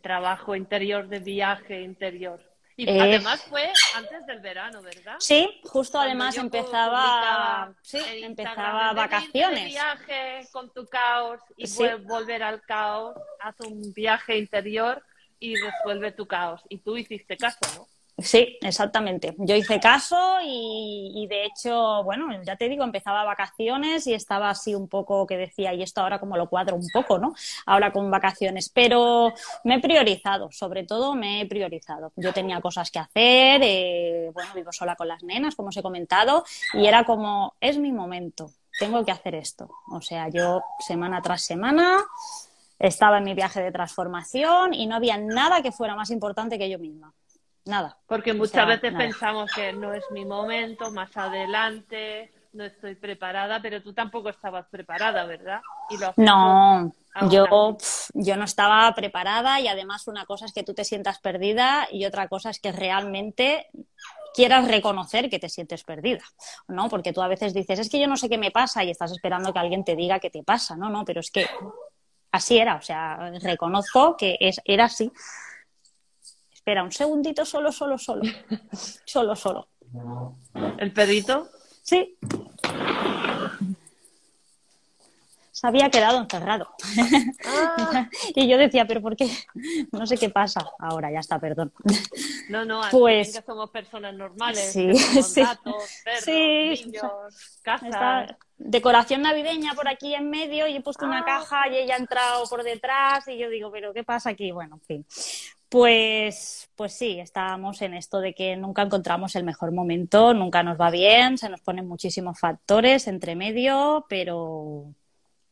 trabajo 0.00 0.56
interior, 0.56 1.06
de 1.06 1.20
viaje 1.20 1.82
interior? 1.82 2.40
Y 2.76 2.98
además 2.98 3.42
fue 3.42 3.72
antes 3.94 4.26
del 4.26 4.40
verano, 4.40 4.82
¿verdad? 4.82 5.16
Sí, 5.18 5.60
justo 5.64 5.98
además 5.98 6.36
empezaba, 6.36 7.72
sí, 7.80 7.98
empezaba 8.22 8.92
vacaciones. 8.92 9.66
viaje 9.66 10.46
con 10.52 10.70
tu 10.72 10.86
caos 10.86 11.40
y 11.56 11.66
volver 12.04 12.42
al 12.42 12.60
caos, 12.62 13.16
haz 13.40 13.58
un 13.60 13.94
viaje 13.94 14.36
interior 14.36 15.02
y 15.38 15.56
resuelve 15.56 16.12
tu 16.12 16.26
caos. 16.26 16.60
Y 16.68 16.78
tú 16.78 16.98
hiciste 16.98 17.36
caso, 17.38 17.58
¿no? 17.74 17.88
Sí, 18.18 18.56
exactamente. 18.62 19.34
Yo 19.36 19.54
hice 19.56 19.78
caso 19.78 20.16
y, 20.42 21.26
de 21.28 21.44
hecho, 21.44 22.02
bueno, 22.02 22.28
ya 22.42 22.56
te 22.56 22.66
digo, 22.66 22.82
empezaba 22.82 23.24
vacaciones 23.24 24.06
y 24.06 24.14
estaba 24.14 24.48
así 24.48 24.74
un 24.74 24.88
poco 24.88 25.26
que 25.26 25.36
decía, 25.36 25.74
y 25.74 25.82
esto 25.82 26.00
ahora 26.00 26.18
como 26.18 26.38
lo 26.38 26.48
cuadro 26.48 26.76
un 26.76 26.88
poco, 26.90 27.18
¿no? 27.18 27.34
Ahora 27.66 27.92
con 27.92 28.10
vacaciones, 28.10 28.70
pero 28.70 29.34
me 29.64 29.74
he 29.74 29.80
priorizado, 29.80 30.50
sobre 30.50 30.84
todo 30.84 31.14
me 31.14 31.42
he 31.42 31.46
priorizado. 31.46 32.12
Yo 32.16 32.32
tenía 32.32 32.58
cosas 32.62 32.90
que 32.90 32.98
hacer, 32.98 33.60
eh, 33.62 34.30
bueno, 34.32 34.50
vivo 34.54 34.72
sola 34.72 34.96
con 34.96 35.08
las 35.08 35.22
nenas, 35.22 35.54
como 35.54 35.68
os 35.68 35.76
he 35.76 35.82
comentado, 35.82 36.42
y 36.72 36.86
era 36.86 37.04
como, 37.04 37.54
es 37.60 37.76
mi 37.76 37.92
momento, 37.92 38.50
tengo 38.78 39.04
que 39.04 39.12
hacer 39.12 39.34
esto. 39.34 39.68
O 39.92 40.00
sea, 40.00 40.30
yo 40.30 40.62
semana 40.78 41.20
tras 41.20 41.42
semana 41.42 41.98
estaba 42.78 43.18
en 43.18 43.24
mi 43.24 43.34
viaje 43.34 43.60
de 43.62 43.72
transformación 43.72 44.72
y 44.72 44.86
no 44.86 44.96
había 44.96 45.18
nada 45.18 45.60
que 45.60 45.70
fuera 45.70 45.94
más 45.94 46.10
importante 46.10 46.58
que 46.58 46.70
yo 46.70 46.78
misma 46.78 47.12
nada. 47.66 47.98
Porque 48.06 48.32
muchas 48.32 48.66
veces 48.66 48.94
pensamos 48.94 49.50
que 49.52 49.72
no 49.72 49.92
es 49.92 50.04
mi 50.10 50.24
momento, 50.24 50.90
más 50.90 51.14
adelante, 51.16 52.32
no 52.52 52.64
estoy 52.64 52.94
preparada, 52.94 53.60
pero 53.60 53.82
tú 53.82 53.92
tampoco 53.92 54.30
estabas 54.30 54.66
preparada, 54.70 55.26
¿verdad? 55.26 55.60
no, 56.16 56.92
yo, 57.30 57.76
yo 58.14 58.36
no 58.36 58.44
estaba 58.44 58.92
preparada 58.94 59.60
y 59.60 59.68
además 59.68 60.08
una 60.08 60.24
cosa 60.24 60.46
es 60.46 60.52
que 60.52 60.64
tú 60.64 60.74
te 60.74 60.84
sientas 60.84 61.18
perdida 61.18 61.86
y 61.90 62.06
otra 62.06 62.28
cosa 62.28 62.50
es 62.50 62.58
que 62.60 62.72
realmente 62.72 63.68
quieras 64.34 64.68
reconocer 64.68 65.30
que 65.30 65.38
te 65.38 65.48
sientes 65.48 65.82
perdida, 65.82 66.22
¿no? 66.68 66.88
Porque 66.88 67.12
tú 67.12 67.22
a 67.22 67.28
veces 67.28 67.54
dices, 67.54 67.78
es 67.78 67.88
que 67.88 68.00
yo 68.00 68.06
no 68.06 68.16
sé 68.16 68.28
qué 68.28 68.38
me 68.38 68.50
pasa 68.50 68.84
y 68.84 68.90
estás 68.90 69.12
esperando 69.12 69.52
que 69.52 69.58
alguien 69.58 69.84
te 69.84 69.96
diga 69.96 70.18
qué 70.18 70.30
te 70.30 70.42
pasa, 70.42 70.76
no, 70.76 70.90
no, 70.90 71.04
pero 71.04 71.20
es 71.20 71.30
que 71.30 71.46
así 72.32 72.58
era, 72.58 72.76
o 72.76 72.82
sea, 72.82 73.30
reconozco 73.40 74.16
que 74.16 74.36
es, 74.40 74.60
era 74.64 74.84
así. 74.84 75.10
Espera, 76.66 76.82
un 76.82 76.90
segundito, 76.90 77.44
solo, 77.44 77.70
solo, 77.70 77.96
solo. 77.96 78.22
solo, 79.04 79.36
solo. 79.36 79.68
¿El 80.78 80.92
perrito? 80.92 81.48
Sí. 81.80 82.18
Se 85.56 85.66
había 85.66 85.88
quedado 85.88 86.20
encerrado. 86.20 86.68
Ah. 87.46 88.10
y 88.34 88.46
yo 88.46 88.58
decía, 88.58 88.84
¿pero 88.86 89.00
por 89.00 89.16
qué? 89.16 89.26
No 89.90 90.06
sé 90.06 90.18
qué 90.18 90.28
pasa. 90.28 90.70
Ahora 90.78 91.10
ya 91.10 91.20
está, 91.20 91.38
perdón. 91.38 91.72
No, 92.50 92.66
no, 92.66 92.82
pues 92.90 93.34
que 93.34 93.42
somos 93.42 93.70
personas 93.70 94.14
normales. 94.14 94.70
Sí, 94.70 94.94
sí. 95.22 95.40
Gatos, 95.40 95.82
perros, 96.04 96.24
sí. 96.24 96.84
niños, 96.84 97.60
casas. 97.62 98.36
decoración 98.58 99.22
navideña 99.22 99.72
por 99.72 99.88
aquí 99.88 100.14
en 100.14 100.28
medio 100.28 100.68
y 100.68 100.76
he 100.76 100.82
puesto 100.82 101.06
una 101.06 101.20
ah. 101.20 101.24
caja 101.24 101.68
y 101.70 101.78
ella 101.78 101.94
ha 101.94 102.00
entrado 102.00 102.46
por 102.50 102.62
detrás 102.62 103.26
y 103.26 103.38
yo 103.38 103.48
digo, 103.48 103.72
¿pero 103.72 103.94
qué 103.94 104.04
pasa 104.04 104.28
aquí? 104.28 104.52
Bueno, 104.52 104.74
en 104.74 104.82
fin. 104.82 105.06
Pues, 105.70 106.68
pues 106.76 106.92
sí, 106.92 107.18
estábamos 107.18 107.80
en 107.80 107.94
esto 107.94 108.20
de 108.20 108.34
que 108.34 108.56
nunca 108.56 108.82
encontramos 108.82 109.34
el 109.36 109.44
mejor 109.44 109.72
momento, 109.72 110.34
nunca 110.34 110.62
nos 110.62 110.78
va 110.78 110.90
bien, 110.90 111.38
se 111.38 111.48
nos 111.48 111.62
ponen 111.62 111.88
muchísimos 111.88 112.38
factores 112.38 113.08
entre 113.08 113.34
medio, 113.36 114.04
pero, 114.06 114.94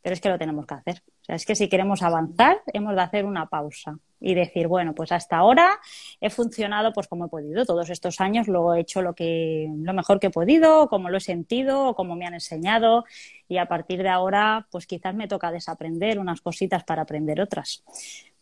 pero 0.05 0.13
es 0.13 0.21
que 0.21 0.29
lo 0.29 0.39
tenemos 0.39 0.67
que 0.67 0.75
hacer. 0.75 1.03
O 1.07 1.25
sea, 1.25 1.35
es 1.37 1.47
que 1.47 1.57
si 1.57 1.67
queremos 1.67 2.03
avanzar, 2.03 2.61
hemos 2.75 2.95
de 2.95 3.01
hacer 3.01 3.25
una 3.25 3.47
pausa 3.49 3.99
y 4.21 4.35
decir, 4.35 4.69
bueno, 4.69 4.95
pues 4.95 5.11
hasta 5.13 5.39
ahora 5.39 5.81
he 6.21 6.29
funcionado 6.29 6.93
pues 6.93 7.09
como 7.09 7.25
he 7.25 7.29
podido. 7.29 7.65
Todos 7.65 7.89
estos 7.89 8.21
años 8.21 8.47
lo 8.47 8.75
he 8.75 8.81
hecho 8.81 9.01
lo 9.01 9.15
que 9.15 9.67
lo 9.75 9.95
mejor 9.95 10.21
que 10.21 10.27
he 10.27 10.31
podido, 10.31 10.91
como 10.91 11.09
lo 11.09 11.17
he 11.17 11.21
sentido, 11.21 11.95
como 11.95 12.17
me 12.17 12.27
han 12.27 12.35
enseñado 12.35 13.07
y 13.49 13.57
a 13.57 13.65
partir 13.65 14.03
de 14.03 14.11
ahora 14.11 14.67
pues 14.71 14.87
quizás 14.87 15.15
me 15.15 15.27
toca 15.27 15.51
desaprender 15.51 16.19
unas 16.19 16.43
cositas 16.43 16.85
para 16.85 17.01
aprender 17.01 17.41
otras, 17.41 17.83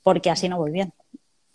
porque 0.03 0.31
así 0.31 0.49
no 0.49 0.59
voy 0.59 0.73
bien. 0.73 0.93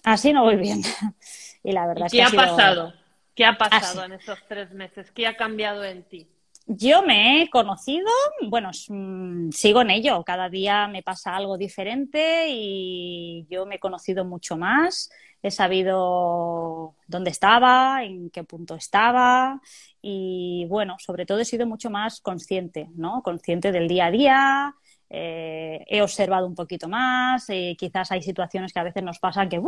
Así 0.06 0.32
no 0.32 0.44
voy 0.44 0.56
bien. 0.56 0.84
y 1.66 1.74
la 1.74 1.86
verdad 1.86 2.06
es 2.06 2.14
que 2.14 2.20
¿Qué 2.20 2.24
ha, 2.24 2.30
pasado? 2.30 2.94
¿Qué 3.36 3.44
ha 3.44 3.58
pasado 3.58 4.06
en 4.06 4.14
esos 4.14 4.40
tres 4.48 4.72
meses? 4.72 5.12
¿Qué 5.12 5.28
ha 5.28 5.36
cambiado 5.36 5.84
en 5.84 6.04
ti? 6.04 6.30
Yo 6.70 7.02
me 7.02 7.42
he 7.42 7.50
conocido, 7.50 8.08
bueno, 8.50 8.72
mm, 8.90 9.52
sigo 9.52 9.82
en 9.82 9.90
ello, 9.90 10.22
cada 10.26 10.50
día 10.50 10.88
me 10.90 11.02
pasa 11.02 11.34
algo 11.34 11.58
diferente 11.58 12.48
y 12.50 13.48
yo 13.50 13.66
me 13.66 13.76
he 13.76 13.80
conocido 13.80 14.26
mucho 14.26 14.58
más, 14.58 15.10
he 15.42 15.50
sabido 15.50 16.96
dónde 17.08 17.30
estaba, 17.30 18.04
en 18.04 18.30
qué 18.32 18.44
punto 18.44 18.76
estaba 18.76 19.62
y 20.02 20.66
bueno, 20.68 20.98
sobre 21.00 21.26
todo 21.26 21.40
he 21.40 21.46
sido 21.46 21.66
mucho 21.68 21.90
más 21.90 22.20
consciente, 22.20 22.90
¿no? 22.96 23.24
Consciente 23.24 23.72
del 23.72 23.88
día 23.88 24.08
a 24.08 24.12
día, 24.12 24.76
eh, 25.10 25.86
he 25.88 26.02
observado 26.02 26.48
un 26.48 26.56
poquito 26.56 26.90
más, 26.90 27.50
eh, 27.50 27.78
quizás 27.80 28.12
hay 28.12 28.22
situaciones 28.22 28.74
que 28.74 28.80
a 28.80 28.84
veces 28.84 29.04
nos 29.04 29.20
pasa 29.20 29.48
que 29.48 29.62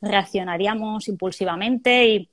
reaccionaríamos 0.00 1.06
impulsivamente 1.06 2.08
y, 2.08 2.30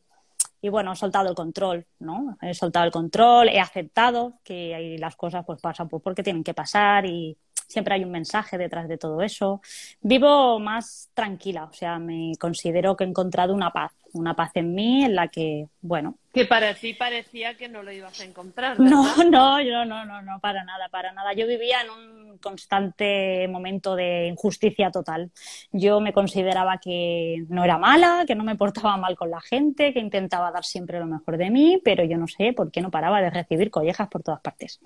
y, 0.62 0.70
bueno, 0.70 0.94
he 0.94 0.96
soltado 0.96 1.30
el 1.30 1.36
control, 1.36 1.86
¿no? 2.00 2.38
He 2.42 2.54
soltado 2.54 2.86
el 2.86 2.92
control, 2.92 3.50
he 3.50 3.60
aceptado 3.60 4.40
que 4.44 4.98
las 5.00 5.16
cosas 5.16 5.46
pues 5.46 5.62
pasan 5.62 5.88
pues, 5.90 6.04
porque 6.04 6.24
tienen 6.24 6.44
que 6.44 6.54
pasar 6.54 7.06
y 7.06 7.38
siempre 7.70 7.94
hay 7.96 8.04
un 8.04 8.12
mensaje 8.12 8.58
detrás 8.58 8.88
de 8.88 8.98
todo 8.98 9.22
eso. 9.22 9.62
Vivo 10.02 10.60
más 10.60 11.10
tranquila, 11.14 11.66
o 11.66 11.74
sea, 11.74 12.00
me 12.00 12.34
considero 12.40 12.98
que 12.98 13.04
he 13.04 13.08
encontrado 13.08 13.54
una 13.54 13.72
paz, 13.72 13.92
una 14.14 14.36
paz 14.36 14.52
en 14.56 14.74
mí 14.74 15.04
en 15.04 15.16
la 15.16 15.28
que, 15.28 15.68
bueno. 15.82 16.16
Que 16.34 16.46
para 16.46 16.76
ti 16.76 16.94
parecía 16.94 17.56
que 17.56 17.70
no 17.70 17.82
lo 17.82 17.92
ibas 17.92 18.20
a 18.20 18.24
encontrar. 18.24 18.80
No, 18.80 19.04
no, 19.30 19.62
yo 19.62 19.86
no, 19.86 20.06
no, 20.06 20.22
no, 20.22 20.40
para 20.40 20.64
nada, 20.64 20.90
para 20.90 21.12
nada. 21.12 21.34
Yo 21.34 21.48
vivía 21.48 21.82
en 21.82 21.90
un 21.90 22.38
constante 22.38 23.48
momento 23.48 23.96
de 23.96 24.28
injusticia 24.28 24.92
total. 24.92 25.32
Yo 25.72 26.00
me 26.00 26.14
consideraba 26.14 26.78
que 26.78 27.44
no 27.50 27.64
era 27.64 27.78
mala, 27.78 28.24
que 28.28 28.36
no 28.36 28.44
me 28.44 28.56
portaba 28.56 28.96
mal 28.98 29.16
con 29.16 29.32
la 29.32 29.42
gente, 29.42 29.94
que 29.94 30.00
intentaba 30.00 30.52
dar 30.52 30.64
siempre 30.64 31.00
lo 31.00 31.06
mejor 31.06 31.38
de 31.38 31.50
mí, 31.50 31.82
pero 31.84 32.04
yo 32.04 32.18
no 32.18 32.28
sé 32.28 32.54
por 32.54 32.72
qué 32.72 32.82
no 32.82 32.92
paraba 32.92 33.22
de 33.22 33.30
recibir 33.30 33.72
collejas 33.72 34.08
por 34.08 34.24
todas 34.24 34.42
partes. 34.42 34.80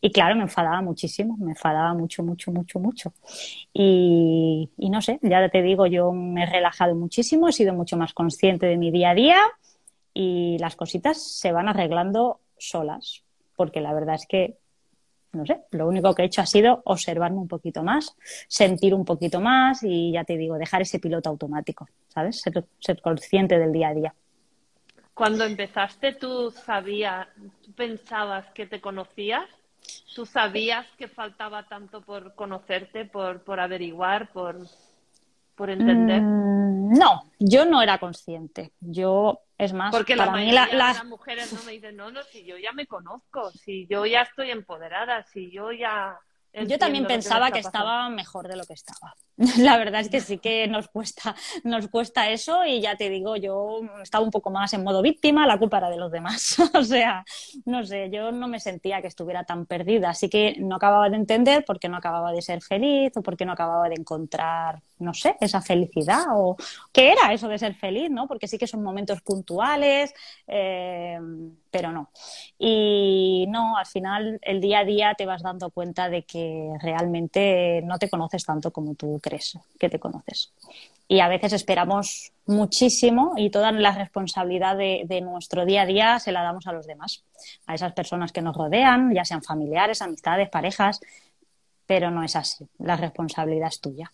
Y 0.00 0.10
claro, 0.10 0.34
me 0.36 0.42
enfadaba 0.42 0.80
muchísimo, 0.82 1.36
me 1.38 1.52
enfadaba 1.52 1.94
mucho, 1.94 2.22
mucho, 2.22 2.50
mucho, 2.50 2.80
mucho. 2.80 3.12
Y, 3.72 4.70
y 4.78 4.90
no 4.90 5.02
sé, 5.02 5.18
ya 5.22 5.46
te 5.48 5.62
digo, 5.62 5.86
yo 5.86 6.12
me 6.12 6.44
he 6.44 6.46
relajado 6.46 6.94
muchísimo, 6.94 7.48
he 7.48 7.52
sido 7.52 7.74
mucho 7.74 7.96
más 7.96 8.12
consciente 8.12 8.65
de 8.66 8.76
mi 8.76 8.90
día 8.90 9.10
a 9.10 9.14
día 9.14 9.38
y 10.14 10.56
las 10.58 10.76
cositas 10.76 11.22
se 11.22 11.52
van 11.52 11.68
arreglando 11.68 12.40
solas, 12.58 13.22
porque 13.54 13.80
la 13.80 13.92
verdad 13.92 14.14
es 14.14 14.26
que 14.26 14.56
no 15.36 15.46
sé, 15.46 15.60
lo 15.70 15.86
único 15.86 16.14
que 16.14 16.22
he 16.22 16.26
hecho 16.26 16.40
ha 16.40 16.46
sido 16.46 16.82
observarme 16.84 17.38
un 17.38 17.48
poquito 17.48 17.82
más, 17.82 18.16
sentir 18.48 18.94
un 18.94 19.04
poquito 19.04 19.40
más 19.40 19.82
y 19.82 20.12
ya 20.12 20.24
te 20.24 20.36
digo, 20.36 20.56
dejar 20.56 20.82
ese 20.82 20.98
piloto 20.98 21.28
automático, 21.28 21.88
¿sabes? 22.08 22.40
Ser, 22.40 23.00
consciente 23.00 23.58
del 23.58 23.72
día 23.72 23.88
a 23.88 23.94
día. 23.94 24.14
Cuando 25.14 25.44
empezaste, 25.44 26.14
¿tú 26.14 26.50
sabías, 26.50 27.28
tú 27.64 27.72
pensabas 27.72 28.46
que 28.52 28.66
te 28.66 28.80
conocías? 28.80 29.46
¿Tú 30.14 30.26
sabías 30.26 30.86
que 30.98 31.08
faltaba 31.08 31.68
tanto 31.68 32.00
por 32.00 32.34
conocerte, 32.34 33.04
por, 33.04 33.42
por 33.42 33.60
averiguar, 33.60 34.32
por, 34.32 34.56
por 35.56 35.70
entender? 35.70 36.22
Mm, 36.22 36.98
no, 36.98 37.24
yo 37.38 37.64
no 37.64 37.82
era 37.82 37.98
consciente. 37.98 38.72
Yo, 38.80 39.40
es 39.58 39.72
más, 39.72 39.90
porque 39.94 40.16
para 40.16 40.32
la 40.32 40.38
mí 40.38 40.52
las 40.52 41.04
mujeres 41.04 41.52
no 41.52 41.62
me 41.64 41.72
dicen, 41.72 41.96
no, 41.96 42.10
no, 42.10 42.22
si 42.22 42.44
yo 42.44 42.56
ya 42.58 42.72
me 42.72 42.86
conozco, 42.86 43.50
si 43.50 43.86
yo 43.88 44.06
ya 44.06 44.22
estoy 44.22 44.50
empoderada, 44.50 45.24
si 45.24 45.50
yo 45.50 45.72
ya 45.72 46.18
yo 46.64 46.78
también 46.78 47.06
pensaba 47.06 47.50
que, 47.50 47.58
estaba 47.58 48.08
mejor 48.08 48.48
de 48.48 48.56
lo 48.56 48.64
que 48.64 48.72
estaba. 48.72 49.14
La 49.58 49.76
verdad 49.76 50.00
es 50.00 50.08
que 50.08 50.20
sí 50.20 50.38
que 50.38 50.66
nos 50.68 50.88
cuesta, 50.88 51.34
nos 51.64 51.88
cuesta 51.88 52.30
eso 52.30 52.64
y 52.64 52.80
ya 52.80 52.96
te 52.96 53.10
digo, 53.10 53.36
yo 53.36 53.80
estaba 54.02 54.24
un 54.24 54.30
poco 54.30 54.50
más 54.50 54.72
en 54.72 54.82
modo 54.82 55.02
víctima, 55.02 55.46
la 55.46 55.58
culpa 55.58 55.78
era 55.78 55.90
de 55.90 55.98
los 55.98 56.10
demás. 56.10 56.56
o 56.74 56.82
sea, 56.82 57.24
no 57.64 57.84
sé, 57.84 58.08
yo 58.10 58.32
no 58.32 58.48
me 58.48 58.60
sentía 58.60 59.02
que 59.02 59.08
estuviera 59.08 59.44
tan 59.44 59.66
perdida, 59.66 60.10
así 60.10 60.30
que 60.30 60.56
no 60.58 60.76
acababa 60.76 61.10
de 61.10 61.16
entender 61.16 61.64
por 61.64 61.78
qué 61.78 61.88
no 61.88 61.96
acababa 61.96 62.32
de 62.32 62.42
ser 62.42 62.62
feliz 62.62 63.12
o 63.16 63.22
por 63.22 63.36
qué 63.36 63.44
no 63.44 63.52
acababa 63.52 63.88
de 63.88 63.96
encontrar, 63.96 64.80
no 64.98 65.12
sé, 65.12 65.36
esa 65.40 65.60
felicidad 65.60 66.24
o 66.32 66.56
qué 66.92 67.12
era 67.12 67.32
eso 67.32 67.48
de 67.48 67.58
ser 67.58 67.74
feliz, 67.74 68.10
¿no? 68.10 68.26
Porque 68.26 68.48
sí 68.48 68.56
que 68.56 68.66
son 68.66 68.82
momentos 68.82 69.20
puntuales. 69.20 70.14
Eh, 70.46 71.18
pero 71.76 71.92
no. 71.92 72.10
Y 72.58 73.44
no, 73.48 73.76
al 73.76 73.86
final 73.86 74.38
el 74.42 74.60
día 74.62 74.80
a 74.80 74.84
día 74.84 75.14
te 75.14 75.26
vas 75.26 75.42
dando 75.42 75.70
cuenta 75.70 76.08
de 76.08 76.22
que 76.22 76.70
realmente 76.80 77.82
no 77.84 77.98
te 77.98 78.08
conoces 78.08 78.44
tanto 78.44 78.70
como 78.70 78.94
tú 78.94 79.20
crees 79.22 79.58
que 79.78 79.90
te 79.90 79.98
conoces. 79.98 80.52
Y 81.06 81.20
a 81.20 81.28
veces 81.28 81.52
esperamos 81.52 82.32
muchísimo 82.46 83.34
y 83.36 83.50
toda 83.50 83.70
la 83.72 83.92
responsabilidad 83.92 84.76
de, 84.76 85.20
nuestro 85.20 85.66
día 85.66 85.82
a 85.82 85.86
día 85.86 86.18
se 86.18 86.32
la 86.32 86.42
damos 86.42 86.66
a 86.66 86.72
los 86.72 86.86
demás, 86.86 87.22
a 87.66 87.74
esas 87.74 87.92
personas 87.92 88.32
que 88.32 88.42
nos 88.42 88.56
rodean, 88.56 89.14
ya 89.14 89.24
sean 89.24 89.42
familiares, 89.42 90.00
amistades, 90.00 90.48
parejas, 90.48 91.00
pero 91.86 92.10
no 92.10 92.24
es 92.24 92.34
así. 92.34 92.66
La 92.78 92.96
responsabilidad 92.96 93.68
es 93.68 93.80
tuya. 93.80 94.10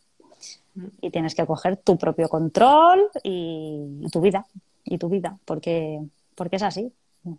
Y 1.00 1.11
tienes 1.11 1.35
que 1.35 1.47
coger 1.47 1.76
tu 1.76 1.97
propio 1.97 2.28
control 2.28 3.09
y, 3.23 4.07
tu 4.11 4.21
vida, 4.21 4.47
y 4.85 4.99
tu 4.99 5.09
vida, 5.09 5.38
porque, 5.45 6.00
porque 6.35 6.57
es 6.57 6.62
así. 6.62 6.92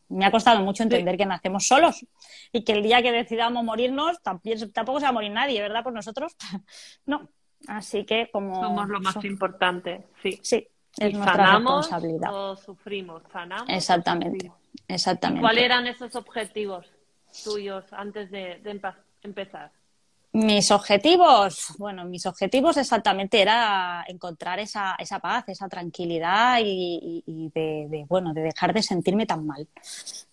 Me 0.09 0.25
ha 0.25 0.31
costado 0.31 0.61
mucho 0.61 0.83
entender 0.83 1.17
que 1.17 1.25
nacemos 1.25 1.67
solos 1.67 2.05
y 2.51 2.63
que 2.63 2.73
el 2.73 2.83
día 2.83 3.01
que 3.01 3.11
decidamos 3.11 3.63
morirnos 3.63 4.21
tampoco 4.21 4.99
se 4.99 5.05
va 5.05 5.09
a 5.09 5.13
morir 5.13 5.31
nadie, 5.31 5.61
¿verdad? 5.61 5.83
Por 5.83 5.93
nosotros. 5.93 6.35
no. 7.05 7.27
Así 7.67 8.05
que 8.05 8.29
como... 8.31 8.61
Somos 8.61 8.89
lo 8.89 8.99
más 8.99 9.23
importante, 9.23 10.07
sí. 10.21 10.39
Sí, 10.41 10.67
es 10.97 11.13
nuestra 11.13 11.55
responsabilidad. 11.55 12.33
O 12.33 12.55
sufrimos, 12.55 13.23
sanamos. 13.31 13.69
Exactamente, 13.69 14.51
exactamente. 14.87 15.41
¿Cuáles 15.41 15.63
eran 15.63 15.87
esos 15.87 16.15
objetivos 16.15 16.85
tuyos 17.43 17.85
antes 17.91 18.29
de 18.31 18.61
empezar? 19.23 19.71
Mis 20.35 20.71
objetivos, 20.71 21.75
bueno, 21.77 22.05
mis 22.05 22.25
objetivos 22.25 22.77
exactamente 22.77 23.39
era 23.39 24.03
encontrar 24.07 24.59
esa, 24.59 24.95
esa 24.97 25.19
paz, 25.19 25.43
esa 25.47 25.69
tranquilidad 25.69 26.57
y, 26.59 27.51
de, 27.53 28.05
bueno, 28.09 28.33
de 28.33 28.41
dejar 28.41 28.73
de 28.73 28.81
sentirme 28.81 29.27
tan 29.27 29.45
mal, 29.45 29.67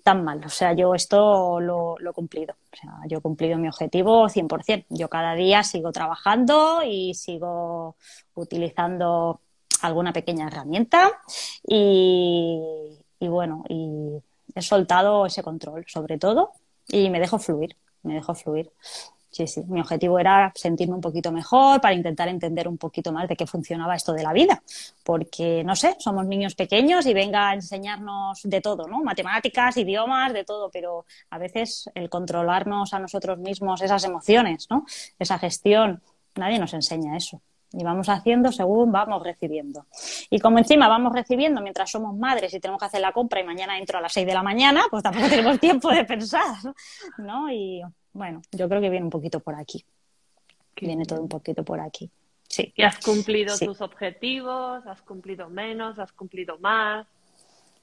tan 0.03 0.25
mal. 0.25 0.43
O 0.43 0.49
sea, 0.49 0.73
yo 0.73 0.95
esto 0.95 1.61
lo, 1.61 1.97
lo 1.99 2.11
he 2.13 2.15
cumplido. 2.15 2.55
O 2.73 2.77
sea, 2.77 2.93
yo 3.09 3.19
he 3.19 3.21
cumplido 3.21 3.59
mi 3.59 3.69
objetivo 3.69 4.27
100%. 4.31 4.87
Yo 4.89 5.11
cada 5.11 5.35
día 5.35 5.63
sigo 5.63 5.93
trabajando 5.93 6.83
y 6.83 7.13
sigo 7.13 7.97
utilizando 8.35 9.43
alguna 9.83 10.15
pequeña 10.15 10.47
herramienta 10.47 11.21
y, 11.63 12.59
y 13.19 13.29
bueno, 13.29 13.65
y 13.69 14.17
he 14.55 14.63
soltado 14.63 15.27
ese 15.27 15.43
control 15.43 15.85
sobre 15.89 16.17
todo 16.17 16.53
y 16.89 17.11
me 17.11 17.21
dejo 17.21 17.39
fluir, 17.39 17.77
me 18.03 18.15
dejo 18.15 18.35
fluir. 18.35 18.73
Sí, 19.31 19.47
sí. 19.47 19.63
Mi 19.69 19.81
objetivo 19.81 20.19
era 20.19 20.51
sentirme 20.57 20.97
un 20.97 21.01
poquito 21.01 21.31
mejor 21.31 21.81
para 21.81 21.95
intentar 21.95 22.29
entender 22.29 22.67
un 22.67 22.77
poquito 22.77 23.13
más 23.13 23.29
de 23.29 23.37
qué 23.37 23.47
funcionaba 23.47 23.95
esto 23.95 24.13
de 24.13 24.25
la 24.25 24.33
vida. 24.33 24.61
Porque, 25.05 25.63
no 25.65 25.77
sé, 25.77 25.95
somos 26.01 26.27
niños 26.27 26.57
pequeños 26.57 27.07
y 27.07 27.15
venga 27.15 27.51
a 27.51 27.55
enseñarnos 27.55 28.41
de 28.43 28.61
todo, 28.61 28.89
¿no? 28.89 29.03
Matemáticas, 29.05 29.77
idiomas, 29.77 30.33
de 30.33 30.45
todo, 30.45 30.69
pero 30.71 31.05
a 31.31 31.39
veces 31.39 31.89
el 31.95 32.11
controlarnos 32.11 32.93
a 32.93 32.99
nosotros 32.99 33.39
mismos 33.39 33.81
esas 33.83 34.03
emociones, 34.05 34.67
¿no? 34.69 34.85
Esa 35.19 35.39
gestión, 35.39 36.03
nadie 36.35 36.59
nos 36.59 36.75
enseña 36.75 37.17
eso. 37.17 37.41
Y 37.73 37.85
vamos 37.85 38.09
haciendo 38.09 38.51
según 38.51 38.91
vamos 38.91 39.23
recibiendo. 39.23 39.87
Y 40.29 40.41
como 40.41 40.59
encima 40.59 40.89
vamos 40.89 41.13
recibiendo 41.13 41.61
mientras 41.61 41.89
somos 41.89 42.17
madres 42.17 42.53
y 42.53 42.59
tenemos 42.59 42.81
que 42.81 42.87
hacer 42.87 43.01
la 43.01 43.13
compra 43.13 43.41
y 43.41 43.45
mañana 43.45 43.79
entro 43.79 43.99
a 43.99 44.01
las 44.01 44.13
6 44.13 44.27
de 44.27 44.35
la 44.35 44.43
mañana, 44.43 44.83
pues 44.91 45.05
tampoco 45.05 45.29
tenemos 45.29 45.61
tiempo 45.61 45.89
de 45.91 46.05
pensar, 46.05 46.57
¿no? 47.19 47.49
Y 47.53 47.81
bueno, 48.13 48.43
yo 48.53 48.69
creo 48.69 48.81
que 48.81 48.91
viene 48.91 49.05
un 49.05 49.11
poquito 49.11 49.41
por 49.41 49.55
aquí. 49.55 49.85
viene 50.81 51.05
todo 51.05 51.21
un 51.21 51.29
poquito 51.29 51.65
por 51.65 51.81
aquí. 51.81 52.11
Sí. 52.49 52.73
¿Y 52.75 52.83
has 52.83 52.99
cumplido 52.99 53.57
tus 53.59 53.81
objetivos? 53.81 54.85
¿Has 54.87 55.03
cumplido 55.03 55.49
menos? 55.49 55.99
¿Has 55.99 56.13
cumplido 56.13 56.59
más? 56.59 57.07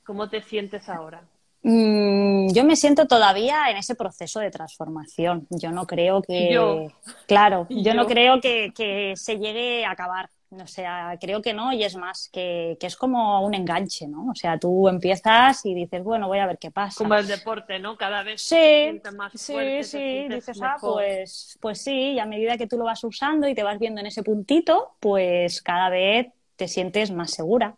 ¿Cómo 0.04 0.30
te 0.30 0.42
sientes 0.42 0.90
ahora? 0.90 1.24
Mm, 1.64 2.54
yo 2.54 2.64
me 2.64 2.76
siento 2.76 3.08
todavía 3.08 3.70
en 3.70 3.78
ese 3.78 3.96
proceso 3.96 4.40
de 4.40 4.52
transformación. 4.52 5.48
Yo 5.50 5.72
no 5.72 5.86
creo 5.86 6.22
que. 6.22 6.90
Claro, 7.28 7.68
yo, 7.70 7.94
no 7.94 8.06
creo 8.06 8.40
que, 8.42 9.14
se 9.16 9.38
llegue 9.38 9.86
a 9.86 9.92
acabar. 9.92 10.30
O 10.50 10.66
sea, 10.66 11.18
creo 11.20 11.42
que 11.42 11.54
no, 11.54 11.74
y 11.74 11.84
es 11.84 11.98
más, 11.98 12.30
que, 12.32 12.78
que, 12.80 12.88
es 12.88 12.96
como 12.96 13.46
un 13.46 13.54
enganche, 13.54 14.08
¿no? 14.08 14.28
O 14.32 14.36
sea, 14.36 14.58
tú 14.58 14.88
empiezas 14.88 15.66
y 15.66 15.74
dices, 15.74 16.02
bueno, 16.04 16.30
voy 16.30 16.40
a 16.40 16.46
ver 16.46 16.58
qué 16.58 16.72
pasa. 16.72 16.98
Como 16.98 17.16
el 17.16 17.28
deporte, 17.28 17.80
¿no? 17.80 17.98
Cada 17.98 18.24
vez 18.24 18.42
sí, 18.42 19.02
te 19.04 19.12
más 19.12 19.34
sí, 19.34 19.52
fuerte, 19.52 19.84
sí, 19.84 20.28
dices, 20.30 20.62
ah, 20.62 20.78
pues, 20.80 21.58
pues 21.60 21.82
sí, 21.82 22.14
y 22.14 22.20
a 22.20 22.26
medida 22.26 22.58
que 22.58 22.66
tú 22.66 22.78
lo 22.78 22.86
vas 22.86 23.04
usando 23.04 23.46
y 23.50 23.56
te 23.56 23.64
vas 23.64 23.78
viendo 23.78 24.00
en 24.00 24.08
ese 24.08 24.24
puntito, 24.24 24.96
pues 25.02 25.62
cada 25.62 25.90
vez 25.90 26.28
te 26.56 26.70
sientes 26.70 27.12
más 27.12 27.32
segura. 27.32 27.76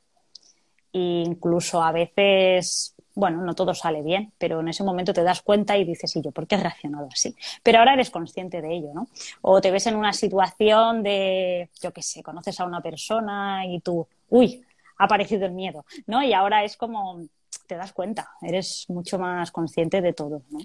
E 0.93 1.23
incluso 1.25 1.81
a 1.81 1.91
veces 1.91 2.95
bueno, 3.19 3.41
no 3.41 3.53
todo 3.53 3.73
sale 3.73 4.01
bien, 4.01 4.31
pero 4.37 4.61
en 4.61 4.69
ese 4.69 4.83
momento 4.83 5.13
te 5.13 5.23
das 5.23 5.41
cuenta 5.41 5.77
y 5.77 5.83
dices, 5.83 6.15
¿y 6.15 6.21
yo 6.21 6.31
por 6.31 6.47
qué 6.47 6.55
he 6.55 6.59
reaccionado 6.59 7.09
así? 7.11 7.35
Pero 7.61 7.79
ahora 7.79 7.93
eres 7.93 8.09
consciente 8.09 8.61
de 8.61 8.73
ello, 8.73 8.91
¿no? 8.93 9.09
O 9.41 9.59
te 9.59 9.71
ves 9.71 9.85
en 9.87 9.95
una 9.95 10.13
situación 10.13 11.03
de, 11.03 11.69
yo 11.81 11.91
qué 11.91 12.01
sé, 12.01 12.23
conoces 12.23 12.59
a 12.59 12.65
una 12.65 12.81
persona 12.81 13.65
y 13.65 13.81
tú, 13.81 14.07
uy, 14.29 14.63
ha 14.97 15.03
aparecido 15.03 15.45
el 15.45 15.51
miedo, 15.51 15.85
¿no? 16.07 16.23
Y 16.23 16.33
ahora 16.33 16.63
es 16.63 16.77
como, 16.77 17.21
te 17.67 17.75
das 17.75 17.91
cuenta, 17.91 18.31
eres 18.41 18.85
mucho 18.87 19.19
más 19.19 19.51
consciente 19.51 20.01
de 20.01 20.13
todo, 20.13 20.41
¿no? 20.49 20.59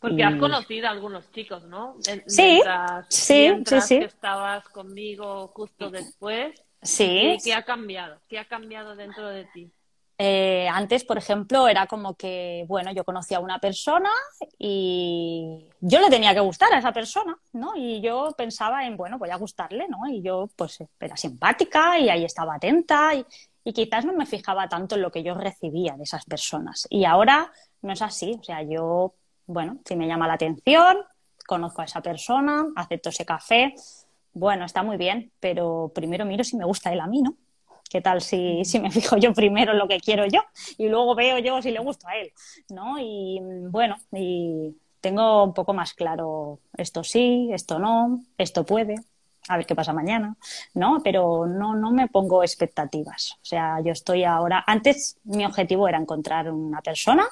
Porque 0.00 0.24
has 0.24 0.36
conocido 0.36 0.88
a 0.88 0.90
algunos 0.90 1.30
chicos, 1.32 1.64
¿no? 1.64 1.96
Sí, 2.26 2.62
sí, 3.08 3.52
sí, 3.66 3.80
sí. 3.82 3.98
Que 3.98 4.06
estabas 4.06 4.66
conmigo 4.70 5.48
justo 5.48 5.90
después. 5.90 6.54
Sí. 6.82 7.36
¿Qué 7.44 7.52
ha 7.52 7.62
cambiado? 7.62 8.18
¿Qué 8.26 8.38
ha 8.38 8.46
cambiado 8.46 8.96
dentro 8.96 9.28
de 9.28 9.44
ti? 9.44 9.70
Eh, 10.22 10.68
antes, 10.68 11.02
por 11.04 11.16
ejemplo, 11.16 11.66
era 11.66 11.86
como 11.86 12.14
que, 12.14 12.66
bueno, 12.68 12.92
yo 12.92 13.04
conocía 13.04 13.38
a 13.38 13.40
una 13.40 13.58
persona 13.58 14.10
y 14.58 15.66
yo 15.80 15.98
le 15.98 16.10
tenía 16.10 16.34
que 16.34 16.40
gustar 16.40 16.70
a 16.74 16.78
esa 16.78 16.92
persona, 16.92 17.38
¿no? 17.54 17.72
Y 17.74 18.02
yo 18.02 18.34
pensaba 18.36 18.84
en, 18.84 18.98
bueno, 18.98 19.16
voy 19.18 19.30
a 19.30 19.36
gustarle, 19.36 19.88
¿no? 19.88 20.06
Y 20.10 20.20
yo, 20.20 20.50
pues, 20.56 20.84
era 21.00 21.16
simpática 21.16 21.98
y 21.98 22.10
ahí 22.10 22.26
estaba 22.26 22.56
atenta 22.56 23.14
y, 23.14 23.24
y 23.64 23.72
quizás 23.72 24.04
no 24.04 24.12
me 24.12 24.26
fijaba 24.26 24.68
tanto 24.68 24.96
en 24.96 25.00
lo 25.00 25.10
que 25.10 25.22
yo 25.22 25.32
recibía 25.32 25.96
de 25.96 26.02
esas 26.02 26.26
personas. 26.26 26.86
Y 26.90 27.06
ahora 27.06 27.50
no 27.80 27.94
es 27.94 28.02
así, 28.02 28.36
o 28.38 28.44
sea, 28.44 28.62
yo, 28.62 29.14
bueno, 29.46 29.78
si 29.86 29.96
me 29.96 30.06
llama 30.06 30.26
la 30.26 30.34
atención, 30.34 30.98
conozco 31.46 31.80
a 31.80 31.86
esa 31.86 32.02
persona, 32.02 32.66
acepto 32.76 33.08
ese 33.08 33.24
café, 33.24 33.72
bueno, 34.34 34.66
está 34.66 34.82
muy 34.82 34.98
bien, 34.98 35.32
pero 35.40 35.90
primero 35.94 36.26
miro 36.26 36.44
si 36.44 36.58
me 36.58 36.66
gusta 36.66 36.92
él 36.92 37.00
a 37.00 37.06
mí, 37.06 37.22
¿no? 37.22 37.36
¿Qué 37.90 38.00
tal 38.00 38.22
si, 38.22 38.64
si, 38.64 38.78
me 38.78 38.90
fijo 38.90 39.16
yo 39.16 39.34
primero 39.34 39.72
en 39.72 39.78
lo 39.78 39.88
que 39.88 39.98
quiero 39.98 40.24
yo 40.26 40.40
y 40.78 40.88
luego 40.88 41.16
veo 41.16 41.38
yo 41.38 41.60
si 41.60 41.72
le 41.72 41.80
gusto 41.80 42.06
a 42.06 42.16
él? 42.16 42.32
¿no? 42.68 42.98
Y 43.00 43.40
bueno, 43.68 43.96
y 44.12 44.76
tengo 45.00 45.42
un 45.42 45.52
poco 45.52 45.74
más 45.74 45.92
claro 45.92 46.60
esto 46.76 47.02
sí, 47.02 47.50
esto 47.52 47.80
no, 47.80 48.22
esto 48.38 48.64
puede, 48.64 48.94
a 49.48 49.56
ver 49.56 49.66
qué 49.66 49.74
pasa 49.74 49.92
mañana, 49.92 50.36
¿no? 50.74 51.00
Pero 51.02 51.46
no, 51.46 51.74
no 51.74 51.90
me 51.90 52.06
pongo 52.06 52.44
expectativas. 52.44 53.32
O 53.42 53.44
sea, 53.44 53.80
yo 53.80 53.90
estoy 53.92 54.22
ahora, 54.22 54.62
antes 54.66 55.18
mi 55.24 55.44
objetivo 55.44 55.88
era 55.88 55.98
encontrar 55.98 56.50
una 56.50 56.82
persona 56.82 57.26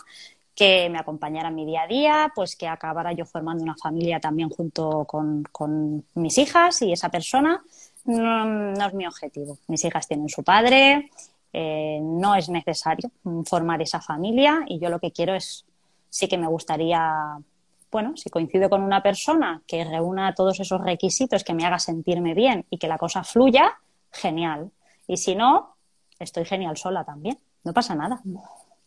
que 0.57 0.89
me 0.91 0.99
acompañara 0.99 1.51
en 1.51 1.55
mi 1.55 1.65
día 1.65 1.83
a 1.83 1.87
día, 1.87 2.33
pues 2.35 2.57
que 2.57 2.67
acabara 2.67 3.13
yo 3.13 3.25
formando 3.25 3.63
una 3.63 3.77
familia 3.77 4.19
también 4.19 4.49
junto 4.49 5.05
con, 5.05 5.45
con 5.53 6.05
mis 6.15 6.37
hijas 6.37 6.83
y 6.83 6.93
esa 6.93 7.11
persona 7.11 7.63
no, 8.09 8.87
es 8.87 8.95
mi 8.95 9.07
objetivo. 9.07 9.59
Mis 9.67 9.85
hijas 9.85 10.09
tienen 10.09 10.29
su 10.29 10.43
padre, 10.43 11.11
eh, 11.53 11.99
no 12.03 12.35
es 12.35 12.49
necesario 12.49 13.11
formar 13.45 13.83
esa 13.83 14.01
familia 14.01 14.65
y 14.67 14.79
yo 14.79 14.89
lo 14.89 14.99
que 14.99 15.13
quiero 15.13 15.35
es, 15.35 15.65
sí 16.09 16.27
que 16.27 16.39
me 16.39 16.47
gustaría, 16.47 17.39
bueno, 17.91 18.17
si 18.17 18.31
coincido 18.31 18.71
con 18.71 18.83
una 18.83 19.03
persona 19.03 19.63
que 19.67 19.85
reúna 19.85 20.35
todos 20.35 20.59
esos 20.61 20.81
requisitos, 20.81 21.45
que 21.45 21.55
me 21.55 21.65
haga 21.67 21.79
sentirme 21.79 22.35
bien 22.35 22.65
y 22.71 22.79
que 22.79 22.89
la 22.89 22.99
cosa 22.99 23.25
fluya, 23.25 23.79
genial. 24.11 24.71
Y 25.07 25.19
si 25.19 25.35
no, 25.35 25.75
estoy 26.19 26.45
genial 26.45 26.77
sola 26.77 27.05
también. 27.05 27.39
No 27.65 27.75
pasa 27.75 27.95
nada. 27.95 28.21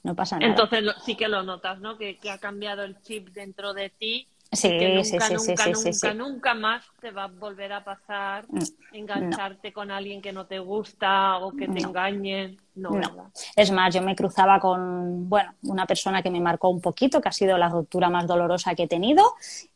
No 0.03 0.15
pasa 0.15 0.39
nada. 0.39 0.49
Entonces 0.49 0.83
sí 1.05 1.15
que 1.15 1.27
lo 1.27 1.43
notas, 1.43 1.79
¿no? 1.79 1.97
que 1.97 2.17
ha 2.31 2.39
cambiado 2.39 2.83
el 2.83 2.99
chip 3.03 3.29
dentro 3.29 3.73
de 3.73 3.89
ti 3.89 4.27
Sí, 4.51 4.67
nunca, 4.69 5.03
sí, 5.03 5.19
sí, 5.19 5.33
nunca, 5.33 5.63
sí, 5.63 5.71
nunca, 5.71 6.13
nunca 6.13 6.53
más 6.53 6.85
te 6.99 7.11
va 7.11 7.23
a 7.23 7.27
volver 7.27 7.71
a 7.71 7.83
pasar 7.83 8.45
engancharte 8.91 9.71
con 9.71 9.89
alguien 9.91 10.21
que 10.21 10.33
no 10.33 10.45
te 10.45 10.59
gusta 10.59 11.37
o 11.37 11.51
que 11.55 11.67
te 11.67 11.79
No. 11.79 11.89
engañen. 11.89 12.59
No, 12.75 12.91
No. 12.91 13.31
Es 13.55 13.71
más, 13.71 13.93
yo 13.93 14.01
me 14.01 14.15
cruzaba 14.15 14.59
con, 14.59 15.29
bueno, 15.29 15.53
una 15.63 15.85
persona 15.85 16.21
que 16.21 16.29
me 16.29 16.41
marcó 16.41 16.69
un 16.69 16.81
poquito, 16.81 17.21
que 17.21 17.29
ha 17.29 17.31
sido 17.31 17.57
la 17.57 17.69
ruptura 17.69 18.09
más 18.09 18.27
dolorosa 18.27 18.75
que 18.75 18.83
he 18.83 18.87
tenido, 18.87 19.23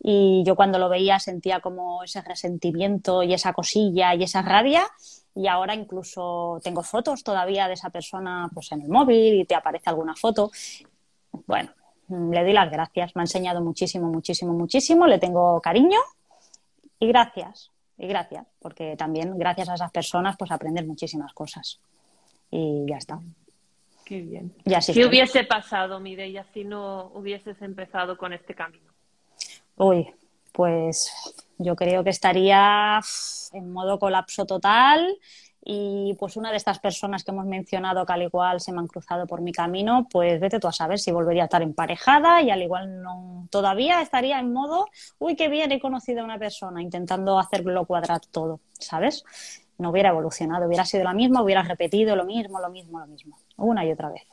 y 0.02 0.44
yo 0.46 0.56
cuando 0.56 0.80
lo 0.80 0.90
veía 0.90 1.20
sentía 1.20 1.60
como 1.62 2.04
ese 2.04 2.22
resentimiento 2.22 3.24
y 3.24 3.34
esa 3.34 3.54
cosilla 3.54 4.14
y 4.16 4.24
esa 4.24 4.42
rabia, 4.42 4.88
y 5.34 5.48
ahora 5.48 5.76
incluso 5.76 6.60
tengo 6.64 6.84
fotos 6.84 7.24
todavía 7.24 7.68
de 7.68 7.74
esa 7.74 7.90
persona 7.90 8.50
pues 8.54 8.72
en 8.72 8.82
el 8.82 8.90
móvil 8.90 9.42
y 9.42 9.46
te 9.46 9.56
aparece 9.56 9.90
alguna 9.90 10.16
foto. 10.16 10.52
Bueno, 11.46 11.72
le 12.10 12.44
doy 12.44 12.54
las 12.54 12.72
gracias, 12.72 13.16
me 13.16 13.22
ha 13.22 13.24
enseñado 13.24 13.62
muchísimo, 13.62 14.08
muchísimo, 14.08 14.54
muchísimo, 14.54 15.08
le 15.08 15.20
tengo 15.20 15.60
cariño 15.62 16.00
y 17.00 17.08
gracias, 17.08 17.72
y 17.98 18.08
gracias, 18.08 18.46
porque 18.60 18.96
también 18.96 19.38
gracias 19.38 19.70
a 19.70 19.76
esas 19.76 19.92
personas 19.92 20.36
pues 20.38 20.52
aprendes 20.52 20.86
muchísimas 20.86 21.34
cosas. 21.34 21.80
Y 22.52 22.86
ya 22.88 22.98
está. 22.98 23.20
Qué 24.06 24.22
bien. 24.22 24.54
Y 24.66 24.76
así 24.76 24.94
¿Qué 24.94 25.02
estoy. 25.02 25.10
hubiese 25.10 25.44
pasado, 25.44 26.00
Mireia, 26.00 26.46
si 26.54 26.64
no 26.64 27.12
hubieses 27.16 27.60
empezado 27.62 28.18
con 28.18 28.34
este 28.34 28.54
camino? 28.54 28.94
Uy, 29.78 30.08
pues 30.52 31.12
yo 31.58 31.76
creo 31.76 32.04
que 32.04 32.12
estaría 32.12 33.00
en 33.52 33.74
modo 33.74 33.98
colapso 33.98 34.46
total 34.46 35.18
y 35.68 36.14
pues 36.20 36.38
una 36.38 36.52
de 36.52 36.58
estas 36.58 36.78
personas 36.78 37.24
que 37.24 37.32
hemos 37.32 37.48
mencionado 37.48 38.06
que 38.06 38.14
al 38.14 38.22
igual 38.22 38.62
se 38.62 38.72
me 38.72 38.78
han 38.78 38.88
cruzado 38.88 39.26
por 39.26 39.42
mi 39.42 39.52
camino, 39.52 40.08
pues 40.12 40.40
vete 40.40 40.60
tú 40.60 40.68
a 40.68 40.72
saber 40.72 41.00
si 41.00 41.12
volvería 41.12 41.42
a 41.42 41.46
estar 41.46 41.64
emparejada 41.64 42.40
y 42.44 42.52
al 42.52 42.62
igual 42.62 43.02
no 43.02 43.48
todavía 43.50 44.00
estaría 44.00 44.40
en 44.40 44.54
modo, 44.54 44.86
uy, 45.18 45.36
qué 45.36 45.50
bien, 45.50 45.72
he 45.72 45.80
conocido 45.80 46.22
a 46.22 46.24
una 46.24 46.38
persona 46.38 46.84
intentando 46.84 47.40
hacerlo 47.40 47.86
cuadrar 47.86 48.22
todo, 48.28 48.60
¿sabes? 48.74 49.26
No 49.80 49.90
hubiera 49.90 50.10
evolucionado, 50.10 50.68
hubiera 50.68 50.86
sido 50.86 51.04
la 51.04 51.16
misma, 51.16 51.42
hubiera 51.42 51.64
repetido 51.64 52.16
lo 52.16 52.26
mismo, 52.26 52.60
lo 52.60 52.70
mismo, 52.70 53.00
lo 53.00 53.08
mismo, 53.08 53.40
una 53.58 53.84
y 53.84 53.92
otra 53.92 54.10
vez. 54.10 54.28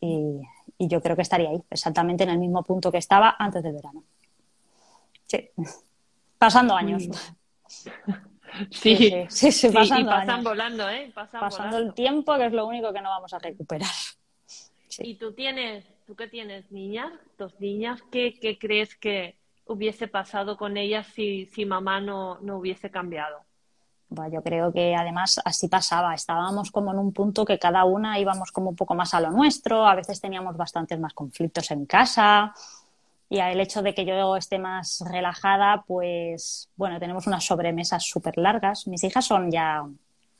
Y, 0.00 0.42
y 0.78 0.86
yo 0.86 1.02
creo 1.02 1.16
que 1.16 1.22
estaría 1.22 1.50
ahí, 1.50 1.60
exactamente 1.68 2.22
en 2.22 2.30
el 2.30 2.38
mismo 2.38 2.62
punto 2.62 2.92
que 2.92 2.98
estaba 2.98 3.34
antes 3.36 3.64
del 3.64 3.72
verano. 3.72 4.04
Sí. 5.26 5.50
Pasando 6.38 6.76
años. 6.76 7.08
Sí, 8.70 9.26
Sí, 9.28 9.52
sí, 9.52 9.68
y 9.68 10.04
pasan 10.04 10.30
años. 10.30 10.44
volando, 10.44 10.88
¿eh? 10.88 11.10
Pasan 11.14 11.40
Pasando 11.40 11.70
volando. 11.70 11.88
el 11.90 11.94
tiempo, 11.94 12.36
que 12.36 12.46
es 12.46 12.52
lo 12.52 12.66
único 12.66 12.92
que 12.92 13.00
no 13.00 13.10
vamos 13.10 13.32
a 13.32 13.38
recuperar. 13.38 13.90
¿Y 14.98 15.16
tú 15.16 15.32
tienes, 15.32 15.84
tú 16.06 16.14
que 16.14 16.28
tienes 16.28 16.70
niñas, 16.70 17.12
dos 17.38 17.58
niñas, 17.60 18.00
qué, 18.12 18.38
qué 18.40 18.58
crees 18.58 18.94
que 18.96 19.36
hubiese 19.66 20.06
pasado 20.08 20.56
con 20.56 20.76
ellas 20.76 21.06
si, 21.14 21.46
si 21.46 21.64
mamá 21.64 22.00
no, 22.00 22.38
no 22.40 22.58
hubiese 22.58 22.90
cambiado? 22.90 23.40
Yo 24.30 24.42
creo 24.42 24.72
que 24.72 24.94
además 24.94 25.40
así 25.44 25.66
pasaba. 25.66 26.14
Estábamos 26.14 26.70
como 26.70 26.92
en 26.92 26.98
un 26.98 27.12
punto 27.12 27.44
que 27.44 27.58
cada 27.58 27.84
una 27.84 28.18
íbamos 28.20 28.52
como 28.52 28.70
un 28.70 28.76
poco 28.76 28.94
más 28.94 29.12
a 29.14 29.20
lo 29.20 29.30
nuestro. 29.30 29.84
A 29.86 29.96
veces 29.96 30.20
teníamos 30.20 30.56
bastantes 30.56 31.00
más 31.00 31.12
conflictos 31.14 31.70
en 31.72 31.86
casa. 31.86 32.54
Y 33.34 33.40
el 33.40 33.60
hecho 33.60 33.82
de 33.82 33.94
que 33.94 34.04
yo 34.04 34.36
esté 34.36 34.60
más 34.60 35.02
relajada, 35.10 35.82
pues 35.88 36.70
bueno, 36.76 37.00
tenemos 37.00 37.26
unas 37.26 37.44
sobremesas 37.44 38.04
súper 38.04 38.38
largas. 38.38 38.86
Mis 38.86 39.02
hijas 39.02 39.26
son 39.26 39.50
ya 39.50 39.82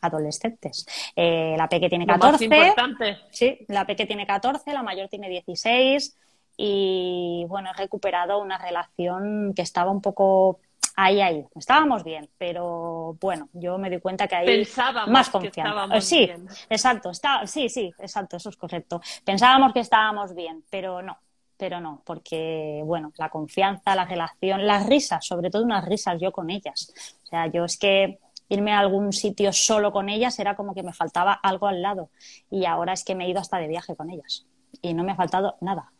adolescentes. 0.00 0.86
Eh, 1.16 1.56
la 1.58 1.68
Peque 1.68 1.88
tiene 1.88 2.06
Lo 2.06 2.12
más 2.12 2.20
14. 2.20 2.44
importante. 2.44 3.18
Sí, 3.32 3.58
la 3.66 3.84
Peque 3.84 4.06
tiene 4.06 4.26
14, 4.26 4.72
la 4.72 4.84
mayor 4.84 5.08
tiene 5.08 5.28
16 5.28 6.16
y 6.56 7.44
bueno, 7.48 7.70
he 7.70 7.76
recuperado 7.76 8.38
una 8.40 8.58
relación 8.58 9.54
que 9.56 9.62
estaba 9.62 9.90
un 9.90 10.00
poco 10.00 10.60
ahí, 10.94 11.20
ahí. 11.20 11.44
Estábamos 11.56 12.04
bien, 12.04 12.28
pero 12.38 13.16
bueno, 13.20 13.48
yo 13.54 13.76
me 13.76 13.90
di 13.90 13.98
cuenta 13.98 14.28
que 14.28 14.36
ahí 14.36 14.46
Pensábamos 14.46 15.08
más 15.10 15.26
que 15.26 15.32
confianza. 15.32 15.70
estábamos 15.70 15.96
Eh, 15.96 16.00
sí, 16.00 16.26
bien. 16.26 16.46
exacto, 16.70 17.10
está, 17.10 17.44
sí, 17.48 17.68
sí, 17.68 17.92
exacto, 17.98 18.36
eso 18.36 18.50
es 18.50 18.56
correcto. 18.56 19.00
Pensábamos 19.24 19.72
que 19.72 19.80
estábamos 19.80 20.32
bien, 20.32 20.62
pero 20.70 21.02
no, 21.02 21.18
pero 21.56 21.80
no, 21.80 22.02
porque 22.04 22.82
bueno, 22.84 23.12
la 23.16 23.28
confianza, 23.28 23.94
la 23.94 24.04
relación, 24.04 24.66
las 24.66 24.86
risas, 24.86 25.24
sobre 25.24 25.50
todo 25.50 25.64
unas 25.64 25.84
risas 25.84 26.20
yo 26.20 26.32
con 26.32 26.50
ellas. 26.50 26.92
O 27.24 27.26
sea, 27.26 27.46
yo 27.46 27.64
es 27.64 27.78
que 27.78 28.18
irme 28.48 28.72
a 28.72 28.78
algún 28.80 29.12
sitio 29.12 29.52
solo 29.52 29.92
con 29.92 30.08
ellas 30.08 30.38
era 30.38 30.56
como 30.56 30.74
que 30.74 30.82
me 30.82 30.92
faltaba 30.92 31.32
algo 31.32 31.66
al 31.66 31.82
lado. 31.82 32.10
Y 32.50 32.64
ahora 32.66 32.92
es 32.92 33.04
que 33.04 33.14
me 33.14 33.26
he 33.26 33.30
ido 33.30 33.40
hasta 33.40 33.58
de 33.58 33.68
viaje 33.68 33.96
con 33.96 34.10
ellas. 34.10 34.46
Y 34.82 34.94
no 34.94 35.04
me 35.04 35.12
ha 35.12 35.16
faltado 35.16 35.56
nada. 35.60 35.92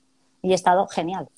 Y 0.43 0.53
he 0.53 0.55
estado 0.55 0.87
genial. 0.89 1.29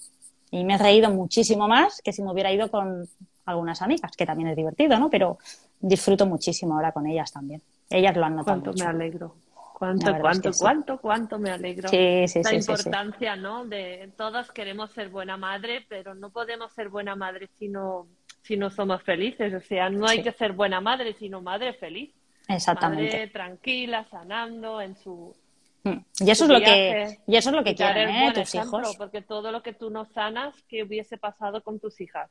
Y 0.51 0.65
me 0.65 0.75
he 0.75 0.79
reído 0.79 1.11
muchísimo 1.11 1.69
más 1.69 2.01
que 2.03 2.13
si 2.13 2.23
me 2.23 2.33
hubiera 2.33 2.53
ido 2.53 2.71
con 2.71 3.09
algunas 3.45 3.83
amigas, 3.83 4.13
que 4.17 4.27
también 4.27 4.49
es 4.49 4.57
divertido, 4.57 4.99
¿no? 4.99 5.11
Pero 5.11 5.39
disfruto 5.81 6.27
muchísimo 6.27 6.75
ahora 6.75 6.93
con 6.93 7.07
ellas 7.07 7.31
también. 7.33 7.63
Ellas 7.89 8.17
lo 8.17 8.25
han 8.25 8.37
notado 8.37 8.63
Cuánto 8.63 8.71
mucho. 8.73 8.85
me 8.85 8.91
alegro. 8.91 9.37
Cuánto, 9.79 10.07
verdad 10.07 10.17
es 10.17 10.23
cuánto, 10.23 10.49
que 10.49 10.53
sí. 10.55 10.59
cuánto, 10.63 10.99
cuánto 10.99 11.39
me 11.39 11.51
alegro. 11.51 11.91
Sí, 11.91 12.27
sí, 12.29 12.41
La 12.43 12.55
importancia, 12.55 13.37
¿no? 13.37 13.67
De 13.67 14.11
todas 14.17 14.51
queremos 14.51 14.91
ser 14.93 15.11
buena 15.11 15.37
madre, 15.37 15.85
pero 15.87 16.15
no 16.15 16.31
podemos 16.31 16.73
ser 16.73 16.89
buena 16.89 17.15
madre 17.15 17.51
si 17.59 17.69
no, 17.69 18.07
si 18.41 18.57
no 18.57 18.71
somos 18.71 19.03
felices. 19.03 19.53
O 19.53 19.61
sea, 19.61 19.91
no 19.91 20.07
hay 20.07 20.23
que 20.23 20.33
ser 20.33 20.55
buena 20.55 20.81
madre, 20.81 21.13
sino 21.13 21.43
madre 21.43 21.75
feliz. 21.75 22.11
madre 22.49 23.27
tranquila, 23.27 24.07
sanando 24.11 24.81
en 24.81 24.97
su 24.97 25.37
mm. 25.85 25.99
y 26.21 26.31
eso 26.31 26.45
es 26.45 26.51
lo 26.51 26.61
que 26.61 27.19
y 27.27 27.37
eso 27.37 27.51
es 27.51 27.57
lo 27.57 27.63
que 27.63 27.75
quieren 27.75 28.09
¿eh? 28.09 28.33
tus 28.33 28.55
hijos 28.55 28.97
porque 28.97 29.21
todo 29.21 29.53
lo 29.53 29.63
que 29.63 29.75
tú 29.75 29.91
no 29.91 30.07
sanas 30.07 30.55
que 30.71 30.85
hubiese 30.85 31.19
pasado 31.19 31.63
con 31.63 31.81
tus 31.81 32.01
hijas 32.01 32.31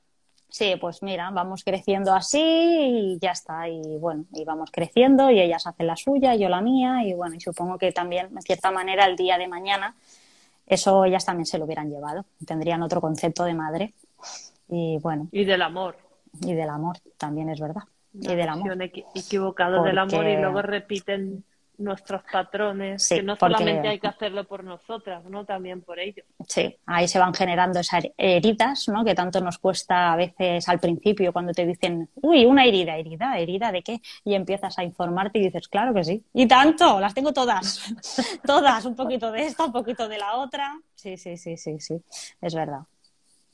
Sí, 0.49 0.75
pues 0.79 1.03
mira, 1.03 1.31
vamos 1.31 1.63
creciendo 1.63 2.13
así 2.13 2.39
y 2.39 3.19
ya 3.19 3.31
está. 3.31 3.67
Y 3.67 3.97
bueno, 3.97 4.25
y 4.34 4.45
vamos 4.45 4.71
creciendo 4.71 5.29
y 5.29 5.39
ellas 5.39 5.67
hacen 5.67 5.88
la 5.88 5.95
suya, 5.95 6.36
yo 6.36 6.49
la 6.49 6.62
mía. 6.62 7.03
Y 7.03 7.13
bueno, 7.13 7.36
y 7.36 7.41
supongo 7.41 7.77
que 7.77 7.91
también, 7.91 8.34
de 8.34 8.41
cierta 8.41 8.71
manera, 8.71 9.05
el 9.05 9.15
día 9.15 9.38
de 9.38 9.47
mañana, 9.47 9.95
eso 10.65 11.03
ellas 11.05 11.25
también 11.25 11.45
se 11.45 11.58
lo 11.58 11.65
hubieran 11.65 11.89
llevado. 11.89 12.25
Tendrían 12.45 12.81
otro 12.84 13.01
concepto 13.01 13.43
de 13.43 13.53
madre. 13.53 13.93
Y 14.69 14.97
bueno. 14.99 15.27
Y 15.31 15.45
del 15.45 15.62
amor. 15.62 15.97
Y 16.41 16.53
del 16.53 16.69
amor, 16.69 16.97
también 17.17 17.49
es 17.49 17.60
verdad. 17.60 17.84
y 18.13 18.36
del 18.36 18.49
amor. 18.49 18.77
equivocado 19.13 19.84
del 19.84 19.97
amor 19.97 20.25
y 20.25 20.38
luego 20.38 20.62
repiten 20.62 21.43
nuestros 21.78 22.24
patrones, 22.32 23.08
que 23.08 23.24
no 23.24 23.36
solamente 23.36 23.88
hay 23.88 24.00
que 24.00 24.08
hacerlo 24.08 24.44
por 24.46 24.64
nosotras, 24.64 25.24
¿no? 25.26 25.46
También 25.46 25.82
por 25.82 26.00
ellos. 26.00 26.26
Sí, 26.48 26.76
ahí 26.86 27.08
se 27.08 27.20
van 27.20 27.34
generando 27.34 27.80
esas 27.80 28.06
heridas, 28.18 28.88
¿no? 28.90 29.04
Que 29.04 29.16
tanto 29.16 29.42
nos 29.42 29.58
cuesta 29.58 30.14
a 30.14 30.16
veces 30.16 30.68
al 30.70 30.80
principio 30.80 31.34
cuando 31.34 31.54
te 31.54 31.66
dicen, 31.66 32.10
uy, 32.16 32.46
una 32.46 32.66
herida, 32.66 32.98
herida, 32.98 33.38
herida 33.38 33.72
de 33.72 33.82
qué? 33.82 34.02
Y 34.24 34.36
empiezas 34.36 34.78
a 34.78 34.84
informarte 34.84 35.40
y 35.40 35.44
dices, 35.44 35.68
claro 35.68 35.94
que 35.94 36.04
sí. 36.04 36.24
Y 36.34 36.48
tanto, 36.48 37.00
las 37.00 37.14
tengo 37.14 37.34
todas, 37.34 37.82
todas, 38.46 38.86
un 38.86 38.96
poquito 38.96 39.32
de 39.32 39.46
esta, 39.46 39.66
un 39.66 39.72
poquito 39.72 40.08
de 40.08 40.18
la 40.18 40.38
otra. 40.38 40.80
Sí, 40.96 41.18
sí, 41.18 41.38
sí, 41.38 41.58
sí, 41.58 41.80
sí, 41.80 42.02
es 42.42 42.56
verdad. 42.56 42.82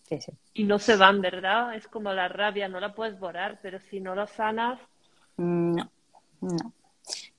Sí, 0.03 0.19
sí. 0.19 0.31
Y 0.53 0.65
no 0.65 0.77
se 0.77 0.97
van, 0.97 1.21
¿verdad? 1.21 1.73
Es 1.75 1.87
como 1.87 2.11
la 2.11 2.27
rabia, 2.27 2.67
no 2.67 2.79
la 2.79 2.93
puedes 2.93 3.17
borrar, 3.17 3.59
pero 3.61 3.79
si 3.79 3.99
no 3.99 4.13
lo 4.13 4.27
sanas... 4.27 4.79
Mm, 5.37 5.75
no, 5.75 5.89
no 6.41 6.80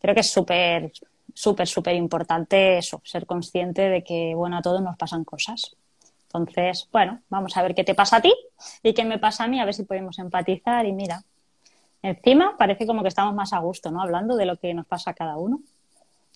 creo 0.02 0.14
que 0.14 0.20
es 0.20 0.30
súper, 0.30 0.92
súper, 1.32 1.68
súper 1.68 1.94
importante 1.94 2.76
eso, 2.76 3.00
ser 3.04 3.24
consciente 3.24 3.88
de 3.88 4.02
que, 4.02 4.34
bueno, 4.34 4.58
a 4.58 4.62
todos 4.62 4.82
nos 4.82 4.96
pasan 4.96 5.24
cosas. 5.24 5.76
Entonces, 6.24 6.88
bueno, 6.90 7.20
vamos 7.28 7.56
a 7.56 7.62
ver 7.62 7.74
qué 7.74 7.84
te 7.84 7.94
pasa 7.94 8.16
a 8.16 8.20
ti 8.20 8.34
y 8.82 8.92
qué 8.94 9.04
me 9.04 9.18
pasa 9.18 9.44
a 9.44 9.48
mí, 9.48 9.60
a 9.60 9.64
ver 9.64 9.74
si 9.74 9.84
podemos 9.84 10.18
empatizar 10.18 10.84
y 10.86 10.92
mira, 10.92 11.22
encima 12.02 12.56
parece 12.58 12.86
como 12.86 13.02
que 13.02 13.08
estamos 13.08 13.34
más 13.34 13.52
a 13.52 13.58
gusto, 13.58 13.90
¿no? 13.90 14.02
Hablando 14.02 14.36
de 14.36 14.46
lo 14.46 14.56
que 14.56 14.74
nos 14.74 14.86
pasa 14.86 15.12
a 15.12 15.14
cada 15.14 15.36
uno. 15.36 15.60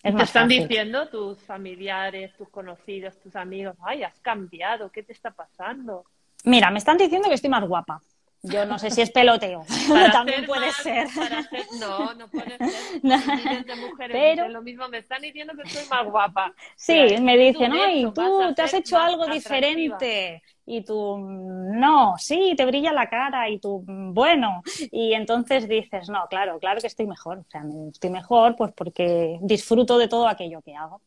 Es 0.03 0.15
te 0.15 0.23
están 0.23 0.49
diciendo 0.49 1.09
tus 1.09 1.39
familiares, 1.41 2.33
tus 2.37 2.49
conocidos, 2.51 3.19
tus 3.19 3.35
amigos, 3.35 3.75
ay, 3.83 4.05
has 4.05 4.17
cambiado, 4.21 4.91
¿qué 4.93 5.03
te 5.03 5.13
está 5.13 5.33
pasando? 5.33 6.05
Mira, 6.45 6.71
me 6.71 6.79
están 6.79 6.99
diciendo 6.99 7.29
que 7.29 7.35
estoy 7.35 7.51
más 7.51 7.67
guapa. 7.67 8.01
Yo 8.47 8.65
no 8.65 8.79
sé 8.79 8.91
si 8.91 9.03
es 9.03 9.11
peloteo. 9.11 9.65
También 10.13 10.47
puede 10.47 10.71
ser. 10.73 11.09
No, 11.81 12.15
no 12.15 12.29
puede 12.29 12.57
ser. 12.59 13.03
de 13.67 13.77
mujeres 13.77 14.13
Pero... 14.13 14.49
lo 14.49 14.63
mismo. 14.63 14.89
Me 14.89 14.99
están 14.99 15.21
diciendo 15.23 15.53
que 15.61 15.69
soy 15.69 15.89
más 15.89 16.07
guapa. 16.07 16.55
Sí, 16.77 17.17
me 17.21 17.37
dicen, 17.37 17.73
ay, 17.73 18.05
tú 18.15 18.55
te 18.55 18.63
has 18.63 18.75
hecho 18.75 18.99
algo 18.99 19.27
diferente. 19.27 20.43
Y 20.69 20.83
tú, 20.83 21.19
no, 21.19 22.15
sí, 22.19 22.55
te 22.57 22.65
brilla 22.65 22.93
la 22.93 23.09
cara. 23.09 23.49
Y 23.49 23.59
tú, 23.59 23.85
bueno. 23.87 24.63
Y 24.91 25.13
entonces 25.15 25.69
dices, 25.69 26.09
no, 26.09 26.27
claro, 26.29 26.59
claro 26.59 26.81
que 26.81 26.87
estoy 26.87 27.07
mejor. 27.07 27.39
O 27.39 27.47
sea, 27.51 27.63
estoy 27.91 28.11
mejor 28.11 28.57
pues 28.57 28.73
porque 28.73 29.39
disfruto 29.43 29.99
de 29.99 30.09
todo 30.09 30.29
aquello 30.29 30.63
que 30.63 30.75
hago. 30.75 31.01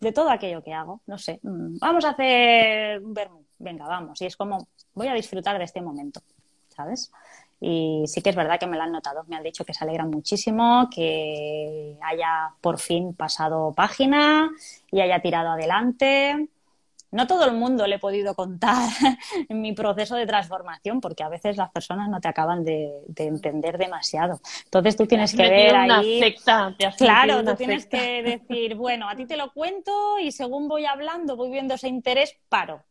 De 0.00 0.12
todo 0.12 0.30
aquello 0.30 0.62
que 0.62 0.72
hago. 0.72 1.00
No 1.06 1.18
sé. 1.18 1.40
Mm, 1.42 1.78
vamos 1.78 2.04
a 2.04 2.10
hacer 2.10 3.00
un 3.00 3.14
vermú. 3.14 3.44
Venga, 3.58 3.86
vamos. 3.86 4.20
Y 4.20 4.26
es 4.26 4.36
como, 4.36 4.68
voy 4.92 5.08
a 5.08 5.14
disfrutar 5.14 5.58
de 5.58 5.64
este 5.64 5.80
momento. 5.80 6.20
¿Sabes? 6.76 7.10
Y 7.60 8.04
sí 8.06 8.20
que 8.20 8.30
es 8.30 8.36
verdad 8.36 8.58
que 8.60 8.66
me 8.66 8.76
lo 8.76 8.82
han 8.82 8.92
notado, 8.92 9.24
me 9.26 9.36
han 9.36 9.42
dicho 9.42 9.64
que 9.64 9.72
se 9.72 9.84
alegran 9.84 10.10
muchísimo, 10.10 10.88
que 10.94 11.96
haya 12.02 12.50
por 12.60 12.78
fin 12.78 13.14
pasado 13.14 13.72
página 13.72 14.50
y 14.90 15.00
haya 15.00 15.20
tirado 15.20 15.50
adelante. 15.50 16.48
No 17.10 17.26
todo 17.26 17.46
el 17.46 17.52
mundo 17.52 17.86
le 17.86 17.94
he 17.94 17.98
podido 17.98 18.34
contar 18.34 18.88
mi 19.48 19.72
proceso 19.72 20.16
de 20.16 20.26
transformación, 20.26 21.00
porque 21.00 21.22
a 21.22 21.28
veces 21.28 21.56
las 21.56 21.70
personas 21.70 22.10
no 22.10 22.20
te 22.20 22.28
acaban 22.28 22.64
de, 22.64 22.90
entender 23.16 23.78
demasiado. 23.78 24.40
Entonces 24.64 24.96
tú 24.96 25.06
tienes 25.06 25.34
que 25.34 25.48
ver 25.48 25.74
ahí. 25.74 26.34
claro, 26.98 27.44
tú 27.44 27.54
tienes 27.54 27.86
que 27.86 28.22
decir, 28.22 28.74
bueno, 28.74 29.08
a 29.08 29.14
ti 29.14 29.26
te 29.26 29.36
lo 29.36 29.52
cuento 29.52 30.18
y 30.18 30.32
según 30.32 30.68
voy 30.68 30.84
hablando, 30.84 31.36
voy 31.36 31.50
viendo 31.50 31.74
ese 31.74 31.88
interés, 31.88 32.36
paro 32.48 32.82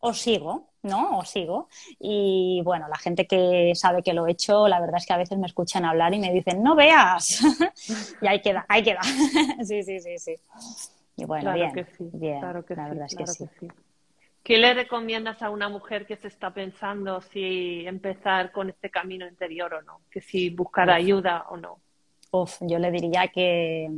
o 0.00 0.12
sigo, 0.12 0.70
¿no? 0.82 1.18
O 1.18 1.24
sigo. 1.24 1.68
Y 1.98 2.60
bueno, 2.64 2.88
la 2.88 2.96
gente 2.96 3.26
que 3.26 3.72
sabe 3.74 4.02
que 4.02 4.14
lo 4.14 4.26
he 4.26 4.32
hecho, 4.32 4.68
la 4.68 4.80
verdad 4.80 4.98
es 4.98 5.06
que 5.06 5.12
a 5.12 5.18
veces 5.18 5.38
me 5.38 5.46
escuchan 5.46 5.84
hablar 5.84 6.14
y 6.14 6.18
me 6.18 6.32
dicen, 6.32 6.62
no 6.62 6.74
veas. 6.74 7.40
y 8.20 8.26
ahí 8.26 8.40
queda, 8.40 8.64
ahí 8.68 8.82
queda. 8.82 9.00
sí, 9.64 9.82
sí, 9.82 10.00
sí, 10.00 10.18
sí. 10.18 10.36
Y 11.16 11.24
bueno, 11.24 11.52
bien, 11.54 11.72
bien. 12.12 12.40
la 12.40 12.52
verdad 12.52 13.06
es 13.08 13.16
que, 13.16 13.26
sí. 13.26 13.68
¿Qué 14.42 14.58
le 14.58 14.74
recomiendas 14.74 15.42
a 15.42 15.50
una 15.50 15.68
mujer 15.68 16.06
que 16.06 16.16
se 16.16 16.28
está 16.28 16.54
pensando 16.54 17.20
si 17.20 17.84
empezar 17.84 18.52
con 18.52 18.68
este 18.68 18.90
camino 18.90 19.26
interior 19.26 19.74
o 19.74 19.82
no? 19.82 20.02
Que 20.08 20.20
si 20.20 20.50
buscar 20.50 20.88
ayuda 20.88 21.46
o 21.48 21.56
no. 21.56 21.80
Uf, 22.30 22.58
yo 22.60 22.78
le 22.78 22.92
diría 22.92 23.26
que 23.28 23.90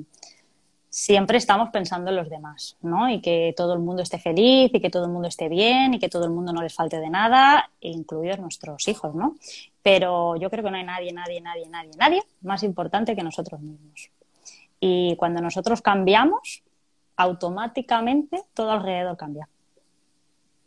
siempre 0.91 1.39
estamos 1.39 1.69
pensando 1.71 2.11
en 2.11 2.17
los 2.17 2.31
demás, 2.31 2.77
¿no? 2.81 3.09
Y 3.11 3.21
que 3.21 3.55
todo 3.57 3.75
el 3.75 3.81
mundo 3.81 4.03
esté 4.03 4.19
feliz 4.19 4.71
y 4.73 4.81
que 4.81 4.91
todo 4.91 5.05
el 5.05 5.11
mundo 5.11 5.29
esté 5.29 5.49
bien 5.49 5.95
y 5.95 5.99
que 5.99 6.09
todo 6.09 6.25
el 6.25 6.31
mundo 6.31 6.53
no 6.53 6.63
les 6.63 6.75
falte 6.75 6.99
de 6.99 7.11
nada, 7.11 7.71
incluidos 7.81 8.39
nuestros 8.39 8.89
hijos, 8.89 9.15
¿no? 9.15 9.37
Pero 9.83 10.37
yo 10.37 10.51
creo 10.51 10.65
que 10.65 10.71
no 10.71 10.77
hay 10.77 10.85
nadie, 10.85 11.13
nadie, 11.13 11.41
nadie, 11.41 11.69
nadie, 11.69 11.91
nadie 11.99 12.23
más 12.41 12.63
importante 12.63 13.15
que 13.15 13.23
nosotros 13.23 13.61
mismos. 13.61 14.11
Y 14.81 15.17
cuando 15.17 15.41
nosotros 15.41 15.83
cambiamos, 15.83 16.63
automáticamente 17.17 18.43
todo 18.55 18.71
alrededor 18.71 19.17
cambia. 19.17 19.49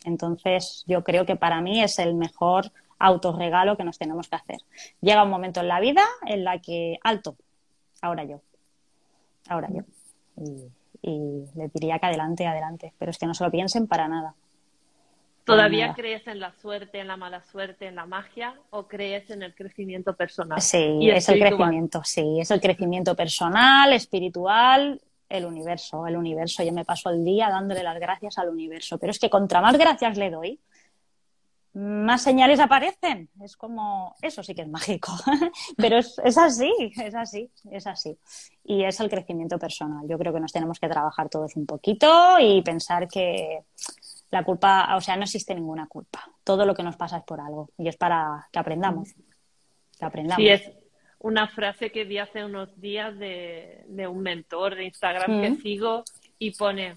Entonces, 0.04 0.84
yo 0.88 1.04
creo 1.04 1.26
que 1.26 1.36
para 1.36 1.62
mí 1.62 1.82
es 1.82 1.98
el 2.00 2.16
mejor 2.16 2.72
autorregalo 3.00 3.78
que 3.78 3.84
nos 3.84 3.98
tenemos 3.98 4.28
que 4.28 4.36
hacer. 4.36 4.58
Llega 5.00 5.24
un 5.24 5.30
momento 5.30 5.62
en 5.62 5.68
la 5.68 5.80
vida 5.80 6.04
en 6.26 6.44
la 6.44 6.60
que, 6.60 7.00
alto, 7.04 7.36
ahora 8.02 8.24
yo, 8.24 8.42
ahora 9.48 9.70
yo 9.72 9.84
y, 10.38 11.46
le 11.56 11.67
diría 11.74 12.00
que 12.00 12.06
adelante, 12.06 12.46
adelante, 12.46 12.94
pero 12.98 13.12
es 13.12 13.17
que 13.17 13.26
no 13.26 13.34
se 13.34 13.44
lo 13.44 13.52
piensen 13.52 13.88
para 13.88 14.08
nada. 14.08 14.36
¿Todavía 15.44 15.94
crees 15.94 16.28
en 16.28 16.39
la 16.39 16.54
suerte, 16.62 17.00
en 17.00 17.08
la 17.08 17.17
mala 17.17 17.41
suerte, 17.41 17.88
en 17.88 17.96
la 17.96 18.06
magia 18.06 18.54
o 18.70 18.88
crees 18.88 19.30
en 19.32 19.41
el 19.41 19.56
crecimiento 19.56 20.15
personal? 20.15 20.62
Sí, 20.62 21.10
es 21.10 21.28
el 21.30 21.39
crecimiento, 21.39 22.04
sí, 22.04 22.39
es 22.39 22.52
el 22.52 22.62
crecimiento 22.62 23.15
personal, 23.15 23.91
espiritual, 23.94 25.02
el 25.28 25.46
universo, 25.46 26.06
el 26.06 26.15
universo. 26.15 26.63
Yo 26.63 26.72
me 26.72 26.86
paso 26.86 27.10
el 27.10 27.26
día 27.26 27.50
dándole 27.50 27.84
las 27.84 28.00
gracias 28.00 28.38
al 28.38 28.50
universo, 28.50 28.98
pero 28.98 29.12
es 29.12 29.20
que 29.20 29.30
contra 29.30 29.62
más 29.62 29.78
gracias 29.78 30.17
le 30.17 30.30
doy, 30.30 30.60
más 31.74 32.24
señales 32.24 32.60
aparecen. 32.60 33.30
Es 33.42 33.56
como, 33.56 34.16
eso 34.22 34.44
sí 34.44 34.54
que 34.54 34.64
es 34.64 34.68
mágico, 34.68 35.14
pero 35.78 35.98
es, 35.98 36.38
así, 36.38 36.72
es 36.98 37.16
así, 37.16 37.50
es 37.72 37.88
así. 37.88 38.18
Y 38.64 38.84
es 38.84 39.00
el 39.00 39.10
crecimiento 39.10 39.58
personal. 39.58 40.08
Yo 40.08 40.18
creo 40.18 40.34
que 40.34 40.40
nos 40.40 40.52
tenemos 40.52 40.80
que 40.80 40.90
trabajar 40.90 41.30
todos 41.30 41.56
un 41.56 41.66
poquito 41.66 42.38
y 42.40 42.62
pensar 42.62 43.08
que 43.08 43.60
la 44.32 44.44
culpa, 44.44 44.96
o 44.96 45.02
sea, 45.02 45.16
no 45.16 45.24
existe 45.24 45.56
ninguna 45.56 45.88
culpa. 45.88 46.24
Todo 46.44 46.66
lo 46.66 46.74
que 46.74 46.84
nos 46.84 46.98
pasa 46.98 47.18
es 47.18 47.24
por 47.24 47.40
algo 47.40 47.70
y 47.78 47.88
es 47.88 47.98
para 47.98 48.48
que 48.52 48.60
aprendamos. 48.60 49.14
Que 49.98 50.06
aprendamos. 50.06 50.42
Sí, 50.42 50.50
es 50.50 50.72
una 51.20 51.48
frase 51.48 51.92
que 51.92 52.04
vi 52.04 52.18
hace 52.18 52.44
unos 52.44 52.80
días 52.80 53.18
de, 53.18 53.86
un 54.10 54.22
mentor 54.22 54.76
de 54.76 54.86
Instagram 54.86 55.42
que 55.42 55.50
mm. 55.52 55.62
sigo 55.62 56.04
y 56.40 56.52
pone 56.52 56.96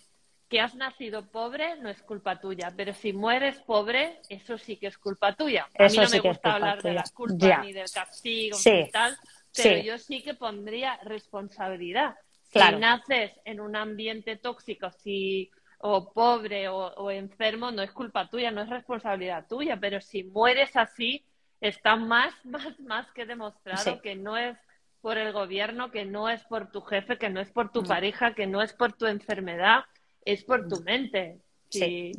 que 0.55 0.61
has 0.61 0.77
nacido 0.77 1.27
pobre 1.33 1.77
no 1.79 1.89
es 1.89 2.01
culpa 2.03 2.39
tuya, 2.39 2.73
pero 2.77 2.95
si 2.95 3.13
mueres 3.13 3.59
pobre, 3.63 4.21
eso 4.29 4.57
sí 4.57 4.77
que 4.77 4.87
es 4.87 4.97
culpa 4.97 5.35
tuya. 5.35 5.67
A 5.77 5.89
mí 5.89 5.97
no 5.97 6.09
me 6.09 6.21
gusta 6.21 6.55
hablar 6.55 6.81
de 6.81 6.93
la 6.93 7.03
culpa 7.13 7.59
ni 7.59 7.73
del 7.73 7.91
castigo 7.91 8.57
ni 8.65 8.89
tal, 8.89 9.17
pero 9.53 9.83
yo 9.83 9.99
sí 9.99 10.23
que 10.23 10.35
pondría 10.35 10.97
responsabilidad. 11.03 12.15
Si 12.53 12.61
naces 12.61 13.33
en 13.45 13.59
un 13.59 13.75
ambiente 13.75 14.37
tóxico, 14.37 14.93
si 14.93 15.51
o 15.79 16.13
pobre 16.13 16.69
o, 16.69 17.11
enfermo, 17.11 17.73
no 17.73 17.83
es 17.83 17.91
culpa 17.91 18.31
tuya, 18.31 18.53
no 18.53 18.63
es 18.63 18.69
responsabilidad 18.69 19.49
tuya, 19.49 19.77
pero 19.81 20.01
si 20.01 20.23
mueres 20.23 20.77
así, 20.77 21.27
está 21.61 21.97
más, 21.97 22.33
más, 22.45 22.79
más 22.79 23.11
que 23.11 23.27
demostrado 23.27 24.01
que 24.01 24.15
no 24.15 24.37
es 24.37 24.57
por 25.01 25.19
el 25.19 25.33
gobierno, 25.33 25.91
que 25.91 26.05
no 26.05 26.29
es 26.29 26.45
por 26.45 26.71
tu 26.71 26.81
jefe, 26.81 27.19
que 27.19 27.29
no 27.29 27.41
es 27.41 27.51
por 27.51 27.73
tu 27.73 27.83
mm. 27.83 27.87
pareja, 27.89 28.35
que 28.35 28.47
no 28.47 28.63
es 28.63 28.73
por 28.73 28.93
tu 28.93 29.07
enfermedad, 29.07 29.85
es 30.25 30.45
por 30.45 30.69
tu 30.69 30.81
mente. 30.83 31.41
Sí. 31.69 32.13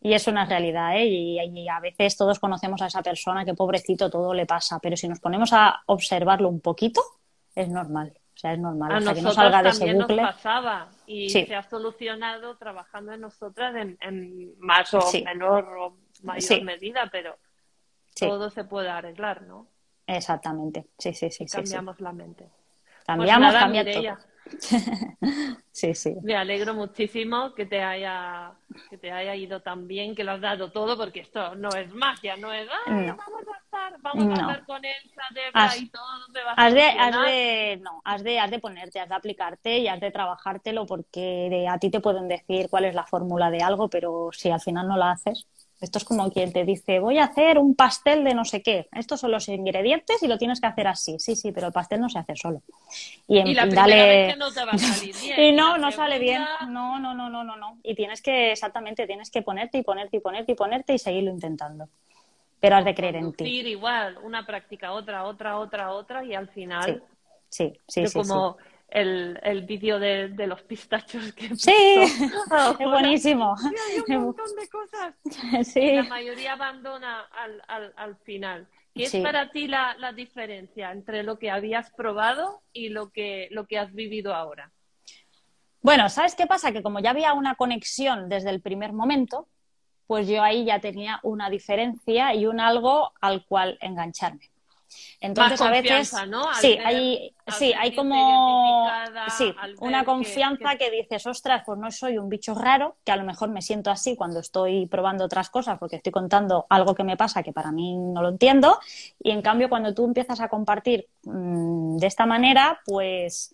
Y 0.00 0.12
es 0.12 0.26
una 0.26 0.44
realidad, 0.44 0.96
¿eh? 0.96 1.06
Y, 1.06 1.68
a 1.68 1.80
veces 1.80 2.16
todos 2.16 2.38
conocemos 2.38 2.82
a 2.82 2.86
esa 2.86 3.02
persona 3.02 3.44
que 3.44 3.54
pobrecito 3.54 4.10
todo 4.10 4.34
le 4.34 4.44
pasa, 4.44 4.78
pero 4.78 4.96
si 4.96 5.08
nos 5.08 5.18
ponemos 5.18 5.52
a 5.54 5.82
observarlo 5.86 6.50
un 6.50 6.60
poquito, 6.60 7.02
es 7.54 7.70
normal. 7.70 8.12
O 8.34 8.36
sea, 8.36 8.52
es 8.52 8.58
normal. 8.58 8.92
A 8.92 8.96
hasta 8.98 9.14
que 9.14 9.22
no 9.22 9.30
salga 9.30 9.62
de 9.62 9.70
ese 9.70 9.94
bucle. 9.94 10.20
Nos 10.20 10.34
pasaba 10.34 10.88
y 11.06 11.30
se 11.30 11.54
ha 11.54 11.62
solucionado 11.62 12.56
trabajando 12.58 13.12
en 13.12 13.22
nosotras 13.22 13.74
en, 13.76 14.54
más 14.58 14.92
o 14.92 15.00
menor 15.24 15.64
o 15.78 15.96
mayor 16.22 16.62
medida, 16.64 17.08
pero 17.10 17.38
todo 18.14 18.50
se 18.50 18.64
puede 18.64 18.90
arreglar, 18.90 19.42
¿no? 19.42 19.68
Exactamente. 20.06 20.86
Sí, 20.98 21.14
sí, 21.14 21.30
sí. 21.30 21.46
cambiamos 21.46 22.00
la 22.00 22.12
mente. 22.12 22.50
Cambiamos, 23.06 23.52
Pues 23.52 23.54
nada, 23.54 24.16
todo. 24.16 24.33
sí, 25.72 25.94
sí. 25.94 26.14
Me 26.20 26.34
alegro 26.36 26.74
muchísimo 26.74 27.54
que 27.54 27.66
te 27.66 27.82
haya 27.82 28.52
que 28.88 28.98
te 28.98 29.10
haya 29.10 29.34
ido 29.34 29.60
tan 29.62 29.88
bien, 29.88 30.14
que 30.14 30.22
lo 30.24 30.32
has 30.32 30.40
dado 30.40 30.70
todo, 30.70 30.96
porque 30.96 31.20
esto 31.20 31.54
no 31.56 31.74
es 31.74 31.92
magia, 31.92 32.36
no 32.36 32.52
es 32.52 32.68
Ay, 32.86 33.06
No. 33.06 33.16
vamos 33.16 33.42
a 33.48 33.58
estar, 33.64 34.00
vamos 34.02 34.28
a 34.30 34.36
hablar 34.36 34.64
con 34.66 34.84
Elsa, 34.84 35.22
Debra 35.34 35.64
Has- 35.64 35.80
y 35.80 35.88
todo 35.90 36.04
te 36.32 36.42
va 36.44 36.52
Has 36.52 36.74
de, 36.74 36.82
has 36.82 37.12
de, 37.16 37.80
no, 37.82 38.02
has 38.04 38.22
de, 38.22 38.38
has 38.38 38.50
de 38.50 38.58
ponerte, 38.60 39.00
has 39.00 39.08
de 39.08 39.14
aplicarte 39.14 39.78
y 39.78 39.88
has 39.88 40.00
de 40.00 40.10
trabajártelo 40.12 40.86
porque 40.86 41.48
de- 41.50 41.66
a 41.68 41.78
ti 41.78 41.90
te 41.90 42.00
pueden 42.00 42.28
decir 42.28 42.68
cuál 42.70 42.84
es 42.84 42.94
la 42.94 43.04
fórmula 43.06 43.50
de 43.50 43.62
algo, 43.62 43.88
pero 43.90 44.28
si 44.32 44.50
al 44.50 44.60
final 44.60 44.86
no 44.86 44.96
la 44.96 45.12
haces, 45.12 45.48
esto 45.84 45.98
es 45.98 46.04
como 46.04 46.30
quien 46.32 46.52
te 46.52 46.64
dice, 46.64 46.98
voy 46.98 47.18
a 47.18 47.24
hacer 47.24 47.58
un 47.58 47.74
pastel 47.74 48.24
de 48.24 48.34
no 48.34 48.44
sé 48.44 48.62
qué. 48.62 48.88
Estos 48.92 49.20
son 49.20 49.30
los 49.30 49.48
ingredientes 49.48 50.22
y 50.22 50.26
lo 50.26 50.36
tienes 50.38 50.60
que 50.60 50.66
hacer 50.66 50.86
así. 50.88 51.18
Sí, 51.18 51.36
sí, 51.36 51.52
pero 51.52 51.68
el 51.68 51.72
pastel 51.72 52.00
no 52.00 52.08
se 52.08 52.18
hace 52.18 52.34
solo. 52.36 52.62
Y, 53.28 53.38
en- 53.38 53.46
Y 53.48 53.54
la 53.54 53.62
primera 53.62 53.82
dale- 53.86 54.06
vez 54.08 54.32
que 54.34 54.38
no 54.38 54.52
te 54.52 54.64
va 54.64 54.72
a 54.72 54.78
salir 54.78 55.14
bien. 55.22 55.40
y 55.40 55.52
no, 55.52 55.78
no 55.78 55.92
sale 55.92 56.18
bien. 56.18 56.42
No, 56.68 56.98
no, 56.98 57.14
no, 57.14 57.28
no, 57.30 57.44
no, 57.44 57.56
no. 57.56 57.78
Y 57.82 57.94
tienes 57.94 58.20
que, 58.22 58.52
exactamente, 58.52 59.06
tienes 59.06 59.30
que 59.30 59.42
ponerte 59.42 59.78
y 59.78 59.82
ponerte 59.82 60.16
y 60.16 60.20
ponerte 60.20 60.52
y 60.52 60.54
ponerte 60.54 60.94
y 60.94 60.98
seguirlo 60.98 61.30
intentando. 61.30 61.88
Pero 62.60 62.76
has 62.76 62.84
de 62.84 62.94
creer 62.94 63.16
en 63.16 63.32
ti. 63.32 63.44
Igual, 63.44 64.18
una 64.22 64.46
práctica, 64.46 64.92
otra, 64.92 65.24
otra, 65.24 65.58
otra, 65.58 65.92
otra, 65.92 66.24
y 66.24 66.34
al 66.34 66.48
final, 66.48 67.02
Sí, 67.50 67.72
sí, 67.72 67.80
sí, 67.86 68.02
yo 68.02 68.08
sí. 68.08 68.18
como 68.18 68.56
el, 68.88 69.38
el 69.42 69.62
vídeo 69.62 69.98
de, 69.98 70.28
de 70.28 70.46
los 70.46 70.62
pistachos 70.62 71.32
que 71.32 71.54
Sí, 71.56 71.72
es 72.78 72.88
buenísimo. 72.88 73.56
Sí, 73.56 73.68
hay 74.08 74.16
un 74.16 74.24
montón 74.24 74.46
de 74.56 74.68
cosas. 74.68 75.14
Sí. 75.66 75.96
La 75.96 76.04
mayoría 76.04 76.52
abandona 76.52 77.22
al, 77.32 77.62
al, 77.68 77.92
al 77.96 78.16
final. 78.18 78.68
¿Qué 78.94 79.04
es 79.04 79.10
Sí. 79.10 79.20
para 79.22 79.50
ti 79.50 79.66
la, 79.66 79.96
la 79.98 80.12
diferencia 80.12 80.92
entre 80.92 81.24
lo 81.24 81.38
que 81.38 81.50
habías 81.50 81.90
probado 81.90 82.62
y 82.72 82.90
lo 82.90 83.10
que, 83.10 83.48
lo 83.50 83.66
que 83.66 83.78
has 83.78 83.92
vivido 83.92 84.34
ahora? 84.34 84.70
Bueno, 85.82 86.08
¿sabes 86.08 86.34
qué 86.34 86.46
pasa? 86.46 86.72
Que 86.72 86.82
como 86.82 87.00
ya 87.00 87.10
había 87.10 87.32
una 87.34 87.56
conexión 87.56 88.28
desde 88.28 88.50
el 88.50 88.60
primer 88.62 88.92
momento, 88.92 89.48
pues 90.06 90.28
yo 90.28 90.42
ahí 90.42 90.64
ya 90.64 90.80
tenía 90.80 91.18
una 91.22 91.50
diferencia 91.50 92.34
y 92.34 92.46
un 92.46 92.60
algo 92.60 93.12
al 93.20 93.44
cual 93.46 93.76
engancharme. 93.80 94.50
Entonces 95.20 95.60
Más 95.60 95.68
a 95.68 95.70
veces 95.70 96.12
¿no? 96.28 96.52
Sí, 96.54 96.68
ver- 96.76 96.86
hay 96.86 97.34
sí, 97.48 97.72
hay 97.76 97.94
como 97.94 98.90
sí, 99.26 99.54
una 99.80 100.04
confianza 100.04 100.76
que- 100.76 100.78
que... 100.86 100.90
dices, 100.90 101.26
"Ostras, 101.26 101.62
pues 101.64 101.78
no 101.78 101.90
soy 101.90 102.18
un 102.18 102.28
bicho 102.28 102.54
raro", 102.54 102.96
que 103.04 103.12
a 103.12 103.16
lo 103.16 103.24
mejor 103.24 103.48
me 103.50 103.62
siento 103.62 103.90
así 103.90 104.16
cuando 104.16 104.40
estoy 104.40 104.86
probando 104.86 105.24
otras 105.24 105.50
cosas 105.50 105.78
porque 105.78 105.96
estoy 105.96 106.12
contando 106.12 106.66
algo 106.68 106.94
que 106.94 107.04
me 107.04 107.16
pasa 107.16 107.42
que 107.42 107.52
para 107.52 107.72
mí 107.72 107.96
no 107.96 108.22
lo 108.22 108.28
entiendo 108.30 108.78
y 109.22 109.30
en 109.30 109.42
cambio 109.42 109.68
cuando 109.68 109.94
tú 109.94 110.04
empiezas 110.04 110.40
a 110.40 110.48
compartir 110.48 111.06
mm, 111.24 111.96
de 111.98 112.06
esta 112.06 112.26
manera, 112.26 112.80
pues 112.84 113.53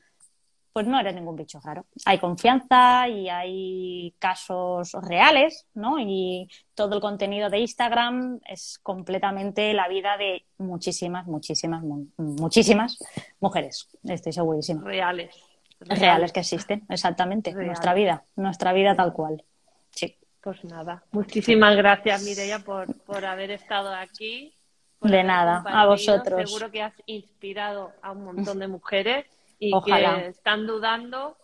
pues 0.72 0.86
no 0.86 0.98
eres 1.00 1.14
ningún 1.14 1.36
bicho 1.36 1.58
raro. 1.60 1.84
Hay 2.04 2.18
confianza 2.18 3.08
y 3.08 3.28
hay 3.28 4.14
casos 4.18 4.92
reales, 5.02 5.66
¿no? 5.74 5.98
Y 5.98 6.48
todo 6.74 6.94
el 6.94 7.00
contenido 7.00 7.50
de 7.50 7.58
Instagram 7.58 8.40
es 8.48 8.78
completamente 8.82 9.72
la 9.74 9.88
vida 9.88 10.16
de 10.16 10.44
muchísimas, 10.58 11.26
muchísimas, 11.26 11.82
mu- 11.82 12.06
muchísimas 12.16 12.98
mujeres. 13.40 13.88
Estoy 14.04 14.32
segurísima. 14.32 14.82
reales. 14.84 15.34
Reales 15.80 16.32
que 16.32 16.40
existen, 16.40 16.84
exactamente. 16.88 17.50
Reales. 17.50 17.66
Nuestra 17.66 17.94
vida, 17.94 18.24
nuestra 18.36 18.72
vida 18.72 18.94
tal 18.94 19.12
cual. 19.12 19.42
Sí. 19.90 20.16
Pues 20.42 20.62
nada, 20.64 21.02
muchísimas 21.10 21.76
gracias 21.76 22.22
Mireia 22.22 22.60
por, 22.60 22.94
por 23.04 23.24
haber 23.24 23.50
estado 23.50 23.92
aquí. 23.94 24.54
De 25.02 25.24
nada, 25.24 25.62
a 25.66 25.86
vosotros. 25.86 26.48
Seguro 26.50 26.70
que 26.70 26.82
has 26.82 26.92
inspirado 27.06 27.92
a 28.02 28.12
un 28.12 28.24
montón 28.24 28.58
de 28.58 28.68
mujeres 28.68 29.26
y 29.60 29.72
Ojalá. 29.72 30.16
que 30.16 30.26
están 30.28 30.66
dudando. 30.66 31.36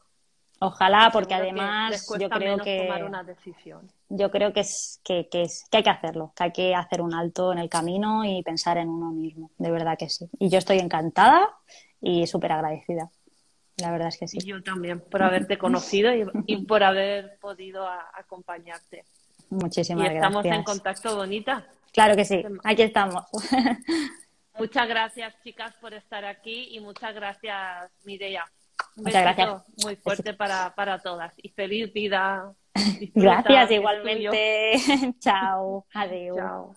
Ojalá, 0.59 1.11
porque 1.12 1.29
que 1.29 1.35
además 1.35 2.09
yo 2.18 2.31
creo 2.31 2.57
que 2.59 2.85
tomar 2.87 3.05
una 3.05 3.22
decisión. 3.22 3.88
yo 4.09 4.31
creo 4.31 4.55
que 4.55 4.61
es 4.61 5.00
que, 5.05 5.29
que 5.31 5.42
es 5.42 5.66
que 5.70 5.76
hay 5.76 5.83
que 5.83 5.90
hacerlo, 5.90 6.33
que 6.35 6.44
hay 6.44 6.52
que 6.52 6.74
hacer 6.74 7.02
un 7.02 7.12
alto 7.12 7.52
en 7.52 7.59
el 7.59 7.68
camino 7.68 8.24
y 8.24 8.42
pensar 8.42 8.79
en 8.79 8.88
uno 8.88 9.11
mismo, 9.12 9.50
de 9.59 9.70
verdad 9.70 9.98
que 9.98 10.09
sí. 10.09 10.29
Y 10.38 10.48
yo 10.48 10.57
estoy 10.59 10.79
encantada 10.79 11.46
y 12.00 12.26
súper 12.26 12.52
agradecida. 12.52 13.11
La 13.76 13.90
verdad 13.90 14.09
es 14.09 14.16
que 14.16 14.29
sí. 14.29 14.38
Y 14.40 14.46
yo 14.46 14.62
también 14.62 15.00
por 15.00 15.22
haberte 15.22 15.59
conocido 15.59 16.14
y, 16.14 16.24
y 16.46 16.64
por 16.64 16.83
haber 16.83 17.38
podido 17.38 17.87
a- 17.87 18.11
acompañarte. 18.14 19.05
Muchísimas 19.50 20.11
y 20.11 20.14
estamos 20.14 20.42
gracias. 20.42 20.57
en 20.59 20.64
contacto, 20.64 21.16
bonita. 21.16 21.66
Claro 21.92 22.16
que 22.16 22.24
sí, 22.24 22.42
aquí 22.64 22.81
estamos. 22.83 23.24
Muchas 24.59 24.88
gracias, 24.88 25.35
chicas, 25.42 25.75
por 25.81 25.95
estar 25.95 26.25
aquí 26.25 26.69
y 26.73 26.81
muchas 26.81 27.14
gracias, 27.14 27.90
Mireia. 28.05 28.45
Un 28.97 29.05
Muchas 29.05 29.23
gracias. 29.23 29.62
muy 29.85 29.97
fuerte 29.97 30.35
para, 30.35 30.75
para 30.75 30.99
todas 30.99 31.35
y 31.37 31.51
feliz 31.51 31.92
vida. 31.92 32.53
Disfruta, 33.01 33.42
Gracias 33.42 33.71
igualmente. 33.73 34.77
Chao. 35.21 35.87
Adiós. 35.92 36.37
Chao. 36.37 36.75